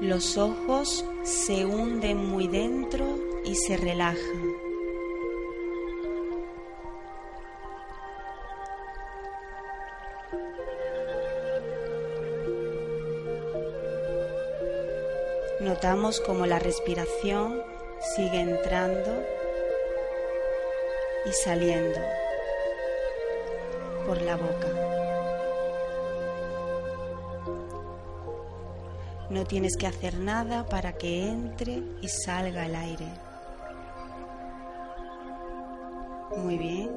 Los 0.00 0.38
ojos 0.38 1.04
se 1.24 1.66
hunden 1.66 2.26
muy 2.26 2.48
dentro 2.48 3.04
y 3.44 3.54
se 3.54 3.76
relajan. 3.76 4.49
Notamos 15.60 16.20
como 16.20 16.46
la 16.46 16.58
respiración 16.58 17.62
sigue 18.16 18.40
entrando 18.40 19.10
y 21.26 21.32
saliendo 21.32 22.00
por 24.06 24.22
la 24.22 24.36
boca. 24.36 24.68
No 29.28 29.44
tienes 29.44 29.76
que 29.76 29.86
hacer 29.86 30.18
nada 30.18 30.66
para 30.66 30.94
que 30.94 31.28
entre 31.28 31.82
y 32.00 32.08
salga 32.08 32.64
el 32.64 32.74
aire. 32.74 33.08
Muy 36.38 36.56
bien. 36.56 36.90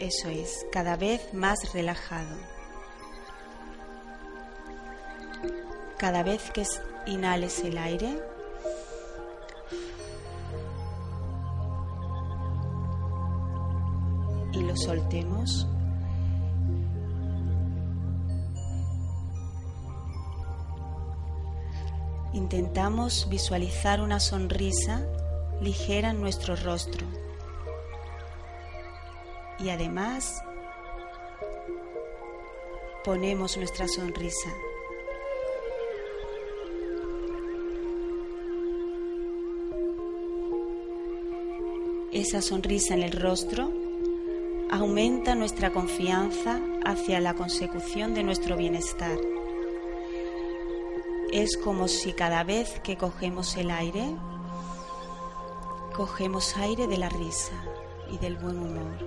Eso 0.00 0.28
es, 0.28 0.66
cada 0.72 0.96
vez 0.96 1.32
más 1.32 1.72
relajado. 1.72 2.51
Cada 6.02 6.24
vez 6.24 6.50
que 6.50 6.64
inhales 7.06 7.60
el 7.60 7.78
aire, 7.78 8.20
y 14.52 14.62
lo 14.64 14.76
soltemos. 14.76 15.68
Intentamos 22.32 23.28
visualizar 23.30 24.00
una 24.00 24.18
sonrisa 24.18 25.06
ligera 25.60 26.10
en 26.10 26.20
nuestro 26.20 26.56
rostro. 26.56 27.06
Y 29.60 29.70
además 29.70 30.42
ponemos 33.04 33.56
nuestra 33.56 33.86
sonrisa 33.86 34.50
Esa 42.12 42.42
sonrisa 42.42 42.92
en 42.92 43.02
el 43.02 43.12
rostro 43.12 43.72
aumenta 44.70 45.34
nuestra 45.34 45.72
confianza 45.72 46.60
hacia 46.84 47.20
la 47.20 47.32
consecución 47.32 48.12
de 48.12 48.22
nuestro 48.22 48.58
bienestar. 48.58 49.18
es 51.32 51.56
como 51.56 51.88
si 51.88 52.12
cada 52.12 52.44
vez 52.44 52.80
que 52.80 52.98
cogemos 52.98 53.56
el 53.56 53.70
aire, 53.70 54.14
cogemos 55.96 56.54
aire 56.58 56.86
de 56.86 56.98
la 56.98 57.08
risa 57.08 57.54
y 58.10 58.18
del 58.18 58.36
buen 58.36 58.58
humor. 58.58 58.98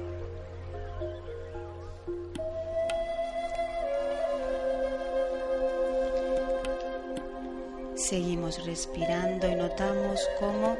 Seguimos 7.94 8.66
respirando 8.66 9.48
y 9.48 9.54
notamos 9.54 10.28
cómo 10.40 10.76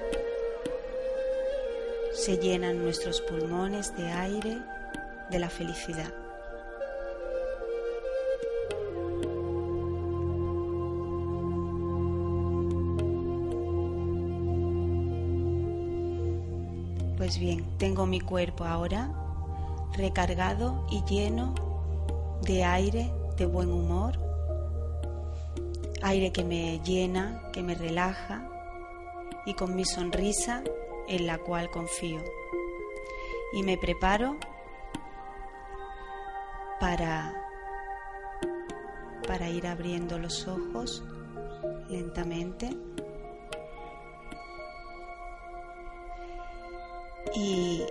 se 2.26 2.38
llenan 2.38 2.80
nuestros 2.80 3.22
pulmones 3.22 3.96
de 3.96 4.12
aire 4.12 4.58
de 5.30 5.38
la 5.38 5.48
felicidad. 5.48 6.12
Pues 17.16 17.38
bien, 17.38 17.64
tengo 17.78 18.08
mi 18.08 18.20
cuerpo 18.20 18.64
ahora 18.64 19.12
recargado 19.96 20.88
y 20.90 21.04
lleno 21.04 21.54
de 22.42 22.64
aire 22.64 23.14
de 23.38 23.46
buen 23.46 23.72
humor, 23.72 24.18
aire 26.02 26.32
que 26.32 26.44
me 26.44 26.80
llena, 26.80 27.52
que 27.54 27.62
me 27.62 27.76
relaja 27.76 28.50
y 29.46 29.54
con 29.54 29.76
mi 29.76 29.86
sonrisa 29.86 30.64
en 31.08 31.28
la 31.28 31.38
cual 31.38 31.70
confío. 31.70 32.20
Y 33.54 33.64
me 33.64 33.78
preparo 33.78 34.38
para 36.80 37.46
para 39.28 39.50
ir 39.50 39.66
abriendo 39.68 40.20
los 40.20 40.48
ojos 40.48 41.04
lentamente. 41.90 42.70
Y 47.34 47.84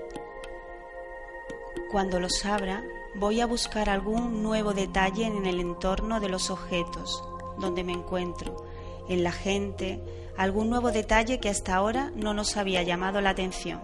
cuando 1.90 2.18
los 2.20 2.44
abra, 2.44 2.82
voy 3.16 3.40
a 3.40 3.46
buscar 3.46 3.90
algún 3.90 4.42
nuevo 4.42 4.72
detalle 4.72 5.26
en 5.26 5.46
el 5.46 5.60
entorno 5.60 6.20
de 6.20 6.28
los 6.28 6.50
objetos 6.50 7.22
donde 7.58 7.84
me 7.84 7.92
encuentro, 7.92 8.64
en 9.08 9.24
la 9.24 9.32
gente, 9.32 10.02
algún 10.36 10.70
nuevo 10.70 10.90
detalle 10.90 11.40
que 11.40 11.48
hasta 11.48 11.74
ahora 11.74 12.10
no 12.14 12.34
nos 12.34 12.56
había 12.56 12.82
llamado 12.82 13.20
la 13.20 13.30
atención. 13.30 13.80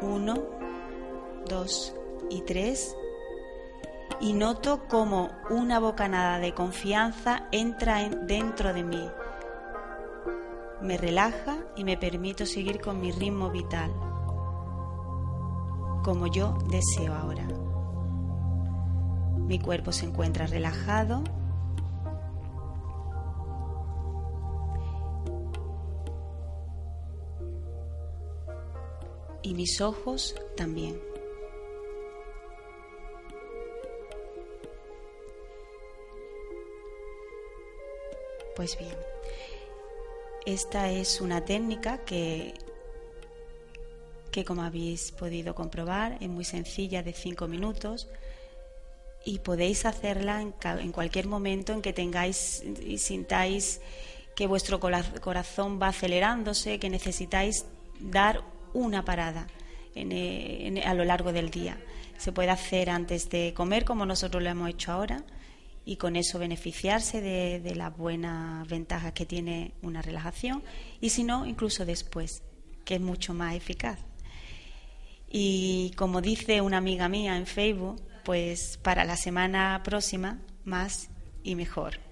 Uno, 0.00 0.34
dos 1.48 1.94
y 2.30 2.42
tres. 2.42 2.94
Y 4.20 4.32
noto 4.32 4.86
como 4.88 5.30
una 5.50 5.78
bocanada 5.78 6.38
de 6.38 6.54
confianza 6.54 7.48
entra 7.52 8.08
dentro 8.08 8.72
de 8.72 8.82
mí, 8.82 9.10
me 10.80 10.96
relaja 10.96 11.56
y 11.74 11.84
me 11.84 11.96
permito 11.96 12.46
seguir 12.46 12.80
con 12.80 13.00
mi 13.00 13.10
ritmo 13.10 13.50
vital, 13.50 13.90
como 16.02 16.26
yo 16.28 16.56
deseo 16.70 17.14
ahora. 17.14 17.46
Mi 19.38 19.58
cuerpo 19.58 19.92
se 19.92 20.06
encuentra 20.06 20.46
relajado. 20.46 21.22
Y 29.46 29.54
mis 29.54 29.80
ojos 29.80 30.34
también. 30.56 31.00
Pues 38.56 38.76
bien. 38.76 38.96
Esta 40.46 40.90
es 40.90 41.20
una 41.20 41.44
técnica 41.44 41.98
que, 41.98 42.54
que, 44.32 44.44
como 44.44 44.64
habéis 44.64 45.12
podido 45.12 45.54
comprobar, 45.54 46.18
es 46.20 46.28
muy 46.28 46.44
sencilla, 46.44 47.04
de 47.04 47.12
cinco 47.12 47.46
minutos, 47.46 48.08
y 49.24 49.38
podéis 49.38 49.86
hacerla 49.86 50.42
en, 50.42 50.90
cualquier 50.90 51.28
momento 51.28 51.72
en 51.72 51.82
que 51.82 51.92
tengáis 51.92 52.64
y 52.84 52.98
sintáis 52.98 53.80
que 54.34 54.48
vuestro 54.48 54.80
corazón 54.80 55.80
va 55.80 55.88
acelerándose, 55.88 56.80
que 56.80 56.90
necesitáis 56.90 57.64
dar 58.00 58.55
una 58.76 59.04
parada 59.04 59.46
eh, 59.94 60.82
a 60.84 60.94
lo 60.94 61.04
largo 61.04 61.32
del 61.32 61.50
día. 61.50 61.78
Se 62.18 62.32
puede 62.32 62.50
hacer 62.50 62.90
antes 62.90 63.28
de 63.30 63.52
comer, 63.54 63.84
como 63.84 64.06
nosotros 64.06 64.42
lo 64.42 64.50
hemos 64.50 64.70
hecho 64.70 64.92
ahora, 64.92 65.24
y 65.84 65.96
con 65.96 66.16
eso 66.16 66.38
beneficiarse 66.38 67.20
de, 67.20 67.74
las 67.74 67.96
buenas 67.96 68.66
ventajas 68.68 69.12
que 69.12 69.24
tiene 69.24 69.72
una 69.82 70.02
relajación 70.02 70.62
y 71.00 71.10
si 71.10 71.22
no, 71.22 71.46
incluso 71.46 71.86
después, 71.86 72.42
que 72.84 72.96
es 72.96 73.00
mucho 73.00 73.34
más 73.34 73.54
eficaz. 73.54 74.00
Y 75.30 75.92
como 75.96 76.20
dice 76.20 76.60
una 76.60 76.78
amiga 76.78 77.08
mía 77.08 77.36
en 77.36 77.46
Facebook, 77.46 78.02
pues 78.24 78.78
para 78.82 79.04
la 79.04 79.16
semana 79.16 79.80
próxima 79.84 80.40
más 80.64 81.08
y 81.44 81.54
mejor. 81.54 82.05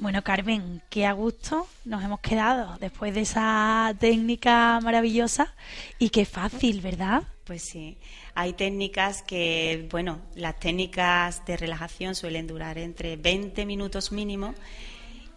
Bueno, 0.00 0.24
Carmen, 0.24 0.80
qué 0.88 1.04
a 1.04 1.12
gusto 1.12 1.66
nos 1.84 2.02
hemos 2.02 2.20
quedado 2.20 2.78
después 2.80 3.14
de 3.14 3.20
esa 3.20 3.94
técnica 4.00 4.80
maravillosa 4.82 5.54
y 5.98 6.08
qué 6.08 6.24
fácil, 6.24 6.80
¿verdad? 6.80 7.24
Pues 7.44 7.60
sí, 7.60 7.98
hay 8.34 8.54
técnicas 8.54 9.22
que, 9.22 9.86
bueno, 9.90 10.22
las 10.34 10.58
técnicas 10.58 11.44
de 11.44 11.58
relajación 11.58 12.14
suelen 12.14 12.46
durar 12.46 12.78
entre 12.78 13.16
20 13.16 13.66
minutos 13.66 14.10
mínimo 14.10 14.54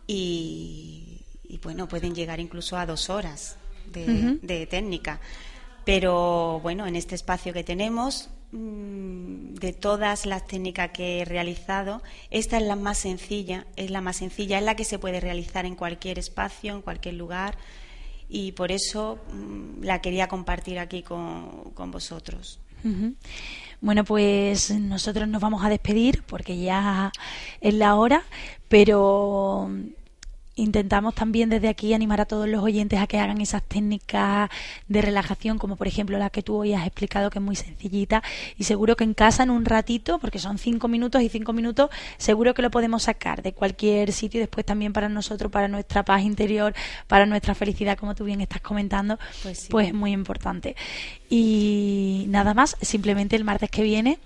y, 0.08 1.19
bueno, 1.62 1.89
pueden 1.89 2.15
llegar 2.15 2.39
incluso 2.39 2.78
a 2.78 2.86
dos 2.86 3.10
horas 3.10 3.58
de, 3.91 4.39
de 4.41 4.65
técnica. 4.65 5.19
Pero 5.84 6.62
bueno, 6.63 6.88
en 6.88 6.95
este 6.95 7.15
espacio 7.15 7.52
que 7.52 7.65
tenemos 7.65 8.30
de 8.53 9.73
todas 9.73 10.27
las 10.27 10.45
técnicas 10.45 10.91
que 10.91 11.21
he 11.21 11.25
realizado, 11.25 12.03
esta 12.29 12.57
es 12.57 12.63
la 12.63 12.75
más 12.75 12.99
sencilla, 12.99 13.65
es 13.75 13.89
la 13.89 13.99
más 13.99 14.17
sencilla, 14.17 14.59
es 14.59 14.63
la 14.63 14.75
que 14.75 14.85
se 14.85 14.99
puede 14.99 15.19
realizar 15.19 15.65
en 15.65 15.75
cualquier 15.75 16.19
espacio, 16.19 16.75
en 16.75 16.81
cualquier 16.81 17.15
lugar, 17.15 17.57
y 18.29 18.51
por 18.51 18.71
eso 18.71 19.17
mm, 19.31 19.83
la 19.83 20.01
quería 20.01 20.27
compartir 20.27 20.77
aquí 20.77 21.01
con, 21.01 21.71
con 21.73 21.89
vosotros. 21.89 22.59
Bueno, 23.79 24.03
pues 24.03 24.71
nosotros 24.71 25.27
nos 25.27 25.41
vamos 25.41 25.63
a 25.63 25.69
despedir 25.69 26.21
porque 26.23 26.57
ya 26.57 27.11
es 27.61 27.73
la 27.73 27.95
hora, 27.95 28.23
pero 28.67 29.71
Intentamos 30.55 31.15
también 31.15 31.49
desde 31.49 31.67
aquí 31.67 31.93
animar 31.95 32.21
a 32.21 32.25
todos 32.25 32.47
los 32.47 32.61
oyentes 32.61 32.99
a 32.99 33.07
que 33.07 33.19
hagan 33.19 33.41
esas 33.41 33.63
técnicas 33.63 34.51
de 34.87 35.01
relajación, 35.01 35.57
como 35.57 35.77
por 35.77 35.87
ejemplo 35.87 36.17
la 36.19 36.29
que 36.29 36.43
tú 36.43 36.57
hoy 36.57 36.73
has 36.73 36.85
explicado, 36.85 37.31
que 37.31 37.39
es 37.39 37.43
muy 37.43 37.55
sencillita. 37.55 38.21
Y 38.57 38.65
seguro 38.65 38.95
que 38.95 39.03
en 39.03 39.15
casa, 39.15 39.41
en 39.41 39.49
un 39.49 39.65
ratito, 39.65 40.19
porque 40.19 40.37
son 40.37 40.59
cinco 40.59 40.87
minutos 40.87 41.23
y 41.23 41.29
cinco 41.29 41.53
minutos, 41.53 41.89
seguro 42.17 42.53
que 42.53 42.61
lo 42.61 42.69
podemos 42.69 43.03
sacar 43.03 43.41
de 43.41 43.53
cualquier 43.53 44.11
sitio 44.11 44.37
y 44.37 44.41
después 44.41 44.63
también 44.63 44.93
para 44.93 45.09
nosotros, 45.09 45.51
para 45.51 45.67
nuestra 45.67 46.03
paz 46.03 46.21
interior, 46.21 46.75
para 47.07 47.25
nuestra 47.25 47.55
felicidad, 47.55 47.97
como 47.97 48.13
tú 48.13 48.25
bien 48.25 48.41
estás 48.41 48.61
comentando, 48.61 49.17
pues, 49.41 49.67
pues 49.71 49.87
es 49.87 49.93
muy 49.93 50.11
importante. 50.11 50.75
Y 51.29 52.25
nada 52.29 52.53
más, 52.53 52.77
simplemente 52.81 53.35
el 53.35 53.43
martes 53.43 53.71
que 53.71 53.81
viene. 53.81 54.19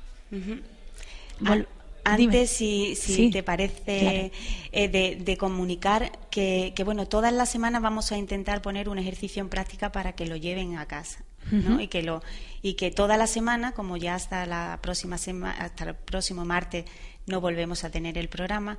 Antes, 2.14 2.50
si, 2.52 2.96
si 2.96 3.30
te 3.30 3.44
parece, 3.44 4.32
eh, 4.72 4.88
de, 5.18 5.38
comunicar 5.38 6.12
que, 6.30 6.74
bueno, 6.86 7.08
todas 7.08 7.34
las 7.34 7.50
semanas 7.50 7.82
vamos 7.82 8.12
a 8.12 8.18
intentar 8.18 8.62
poner 8.62 8.90
un 8.90 8.98
ejercicio 8.98 9.42
en 9.42 9.50
práctica 9.50 9.92
para 9.92 10.14
que 10.14 10.26
lo 10.26 10.36
lleven 10.36 10.78
a 10.78 10.86
casa. 10.86 11.24
¿no? 11.50 11.80
y 11.80 11.88
que 11.88 12.04
lo 12.04 12.22
y 12.62 12.74
que 12.74 12.92
toda 12.92 13.16
la 13.16 13.26
semana 13.26 13.72
como 13.72 13.96
ya 13.96 14.16
hasta 14.16 14.46
la 14.46 14.80
próxima 14.82 15.16
hasta 15.16 15.86
el 15.86 15.96
próximo 15.96 16.44
martes 16.44 16.84
no 17.26 17.40
volvemos 17.40 17.86
a 17.86 17.90
tener 17.90 18.18
el 18.18 18.28
programa 18.28 18.78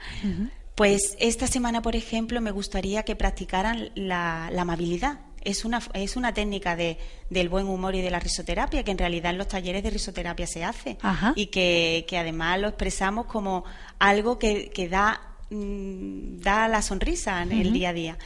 Pues 0.79 1.17
esta 1.19 1.49
semana, 1.49 1.83
por 1.83 1.97
ejemplo, 1.97 2.41
me 2.41 2.53
gustaría 2.53 3.03
que 3.03 3.17
practicaran 3.17 3.91
la, 3.97 4.47
amabilidad. 4.47 5.19
Es 5.43 5.65
una, 5.65 5.81
es 5.95 6.17
una 6.17 6.33
técnica 6.35 6.77
de, 6.77 6.99
del 7.31 7.49
buen 7.49 7.67
humor 7.67 7.95
y 7.95 8.01
de 8.01 8.11
la 8.11 8.21
risoterapia 8.21 8.83
que 8.83 8.91
en 8.91 8.99
realidad 8.99 9.33
en 9.33 9.39
los 9.39 9.49
talleres 9.49 9.83
de 9.83 9.91
risoterapia 9.91 10.47
se 10.47 10.65
hace. 10.65 10.99
Y 11.35 11.47
que, 11.47 12.05
además 12.19 12.61
lo 12.61 12.69
expresamos 12.69 13.27
como 13.27 13.65
algo 13.99 14.39
que, 14.39 14.89
da, 14.91 15.21
mm, 15.51 16.41
da 16.41 16.69
la 16.69 16.83
sonrisa 16.83 17.43
en 17.43 17.53
el 17.53 17.73
día 17.73 17.91
a 17.91 17.93
día. 17.93 18.19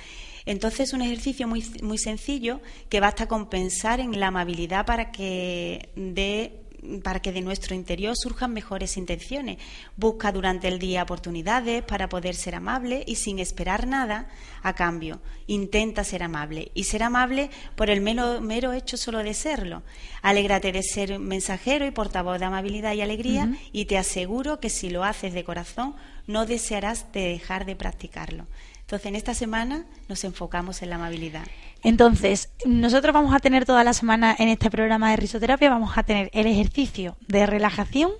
Entonces 0.45 0.89
es 0.89 0.93
un 0.93 1.03
ejercicio 1.03 1.47
muy, 1.47 1.65
muy 1.83 1.99
sencillo 1.99 2.61
que 2.89 3.01
basta 3.01 3.29
con 3.29 3.49
pensar 3.49 4.01
en 4.01 4.19
la 4.19 4.29
amabilidad 4.29 4.87
para 4.87 5.13
que 5.13 5.91
dé 5.95 6.62
para 7.03 7.21
que 7.21 7.33
de 7.33 7.41
nuestro 7.41 7.75
interior 7.75 8.17
surjan 8.17 8.53
mejores 8.53 8.97
intenciones. 8.97 9.59
Busca 9.97 10.33
durante 10.33 10.69
el 10.69 10.79
día 10.79 11.03
oportunidades 11.03 11.83
para 11.83 12.09
poder 12.09 12.35
ser 12.35 12.55
amable 12.55 13.05
y 13.07 13.17
sin 13.17 13.39
esperar 13.39 13.87
nada 13.87 14.29
a 14.63 14.75
cambio. 14.75 15.21
Intenta 15.47 16.05
ser 16.05 16.23
amable 16.23 16.71
y 16.75 16.85
ser 16.85 17.03
amable 17.03 17.51
por 17.77 17.91
el 17.91 18.01
mero, 18.01 18.41
mero 18.41 18.73
hecho 18.73 18.97
solo 18.97 19.19
de 19.19 19.35
serlo. 19.35 19.83
Alégrate 20.23 20.73
de 20.73 20.83
ser 20.83 21.19
mensajero 21.19 21.87
y 21.87 21.91
portavoz 21.91 22.39
de 22.39 22.47
amabilidad 22.47 22.95
y 22.95 23.01
alegría 23.01 23.57
y 23.73 23.85
te 23.85 23.99
aseguro 23.99 24.61
que 24.61 24.71
si 24.71 24.91
lo 24.91 25.05
haces 25.05 25.33
de 25.33 25.45
corazón 25.45 25.95
no 26.27 26.47
desearás 26.47 27.13
de 27.13 27.29
dejar 27.29 27.65
de 27.67 27.77
practicarlo. 27.77 28.47
Entonces, 28.93 29.09
en 29.09 29.17
esta 29.17 29.33
semana 29.33 29.87
nos 30.11 30.23
enfocamos 30.23 30.83
en 30.83 30.91
la 30.91 30.97
amabilidad. 30.97 31.47
Entonces, 31.83 32.51
nosotros 32.67 33.15
vamos 33.15 33.35
a 33.35 33.39
tener 33.39 33.65
toda 33.65 33.85
la 33.85 33.95
semana 33.95 34.37
en 34.39 34.51
este 34.51 34.71
programa 34.71 35.11
de 35.11 35.17
risoterapia, 35.17 35.71
vamos 35.71 35.97
a 35.97 36.03
tener 36.03 36.29
el 36.35 36.47
ejercicio 36.47 37.17
de 37.27 37.47
relajación 37.47 38.11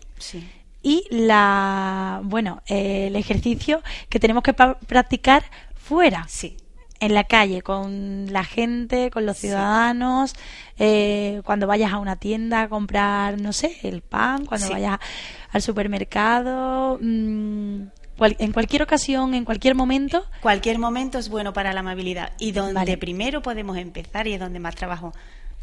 y 0.83 1.05
la, 1.11 2.23
bueno, 2.25 2.63
el 2.69 3.17
ejercicio 3.17 3.83
que 4.09 4.19
tenemos 4.19 4.43
que 4.43 4.55
practicar 4.55 5.45
fuera. 5.75 6.25
Sí. 6.27 6.57
En 7.01 7.13
la 7.13 7.25
calle, 7.25 7.61
con 7.61 8.33
la 8.33 8.45
gente, 8.45 9.11
con 9.11 9.27
los 9.27 9.37
ciudadanos, 9.37 10.33
eh, 10.79 11.43
cuando 11.45 11.67
vayas 11.67 11.93
a 11.93 11.99
una 11.99 12.17
tienda 12.17 12.63
a 12.63 12.69
comprar, 12.71 13.39
no 13.39 13.53
sé, 13.53 13.77
el 13.83 14.01
pan, 14.01 14.47
cuando 14.47 14.71
vayas 14.71 14.99
al 15.51 15.61
supermercado, 15.61 16.99
mmm, 16.99 17.89
en 18.25 18.53
cualquier 18.53 18.83
ocasión, 18.83 19.35
en 19.35 19.45
cualquier 19.45 19.75
momento. 19.75 20.25
Cualquier 20.41 20.79
momento 20.79 21.19
es 21.19 21.29
bueno 21.29 21.53
para 21.53 21.73
la 21.73 21.81
amabilidad. 21.81 22.33
Y 22.39 22.53
donde 22.53 22.97
primero 22.99 23.43
podemos 23.43 23.77
empezar 23.77 24.27
y 24.27 24.35
es 24.35 24.41
donde 24.41 24.61
más 24.61 24.75
trabajo 24.75 25.13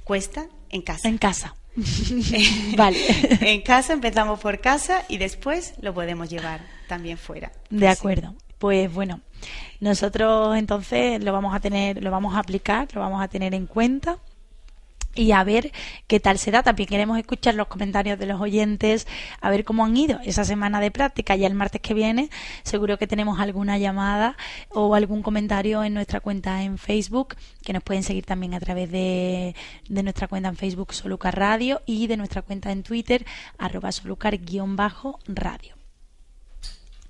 cuesta, 0.04 0.48
en 0.70 0.82
casa. 0.82 1.08
En 1.08 1.18
casa. 1.18 1.56
vale. 2.78 2.98
en 3.42 3.62
casa 3.62 3.94
empezamos 3.94 4.40
por 4.40 4.60
casa 4.60 5.04
y 5.08 5.18
después 5.18 5.74
lo 5.82 5.94
podemos 5.94 6.30
llevar 6.30 6.62
también 6.88 7.18
fuera. 7.18 7.52
De 7.70 7.88
acuerdo. 7.88 8.36
Pues 8.58 8.94
bueno, 8.94 9.22
nosotros 9.80 10.58
entonces 10.58 11.24
lo 11.24 11.32
vamos 11.32 11.56
a 11.56 11.62
tener, 11.62 12.04
lo 12.04 12.12
vamos 12.12 12.36
a 12.36 12.40
aplicar, 12.40 12.88
lo 12.94 13.00
vamos 13.00 13.22
a 13.22 13.30
tener 13.30 13.54
en 13.54 13.68
cuenta 13.68 14.18
y 15.16 15.32
a 15.32 15.44
ver 15.44 15.72
qué 16.08 16.20
tal 16.20 16.38
se 16.38 16.52
da. 16.52 16.64
También 16.64 16.88
queremos 16.88 17.18
escuchar 17.18 17.56
los 17.56 17.68
comentarios 17.68 18.18
de 18.20 18.26
los 18.26 18.40
oyentes, 18.40 19.08
a 19.42 19.50
ver 19.50 19.64
cómo 19.64 19.86
han 19.86 19.96
ido 19.98 20.20
esa 20.24 20.46
semana 20.46 20.80
de 20.80 20.92
práctica. 20.92 21.36
Ya 21.36 21.48
el 21.48 21.56
martes 21.56 21.82
que 21.82 21.94
viene 21.94 22.30
seguro 22.64 22.98
que 22.98 23.08
tenemos 23.08 23.40
alguna 23.40 23.78
llamada 23.78 24.38
o 24.70 24.96
algún 24.96 25.22
comentario 25.22 25.84
en 25.84 25.94
nuestra 25.94 26.20
cuenta 26.20 26.64
en 26.64 26.78
Facebook, 26.78 27.36
que 27.64 27.74
nos 27.74 27.84
pueden 27.84 28.04
seguir 28.04 28.26
también 28.26 28.54
a 28.54 28.60
través 28.60 28.92
de, 28.92 29.56
de 29.88 30.04
nuestra 30.04 30.28
cuenta 30.28 30.50
en 30.50 30.56
Facebook 30.56 30.94
Solucar 30.94 31.38
Radio 31.38 31.82
y 31.86 32.08
de 32.08 32.18
nuestra 32.18 32.42
cuenta 32.42 32.72
en 32.72 32.84
Twitter 32.84 33.26
arroba 33.58 33.92
solucar-radio. 33.92 35.76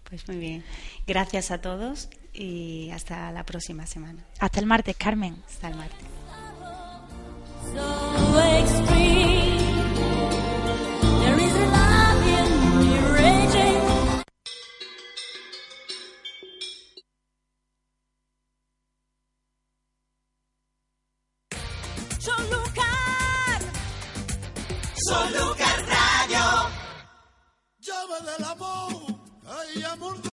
Pues 0.03 0.27
muy 0.27 0.37
bien. 0.37 0.63
Gracias 1.05 1.51
a 1.51 1.61
todos 1.61 2.09
y 2.33 2.89
hasta 2.91 3.31
la 3.31 3.43
próxima 3.45 3.85
semana. 3.85 4.25
Hasta 4.39 4.59
el 4.59 4.65
martes, 4.65 4.95
Carmen. 4.97 5.41
Hasta 5.47 5.67
el 5.67 5.75
martes. 5.75 6.18
Solucar. 22.19 23.59
Solucar 25.07 25.79
Radio. 25.87 26.69
Llave 27.79 28.17
del 28.25 28.43
amor. 28.45 29.19
Ay, 29.47 29.83
amor. 29.83 30.19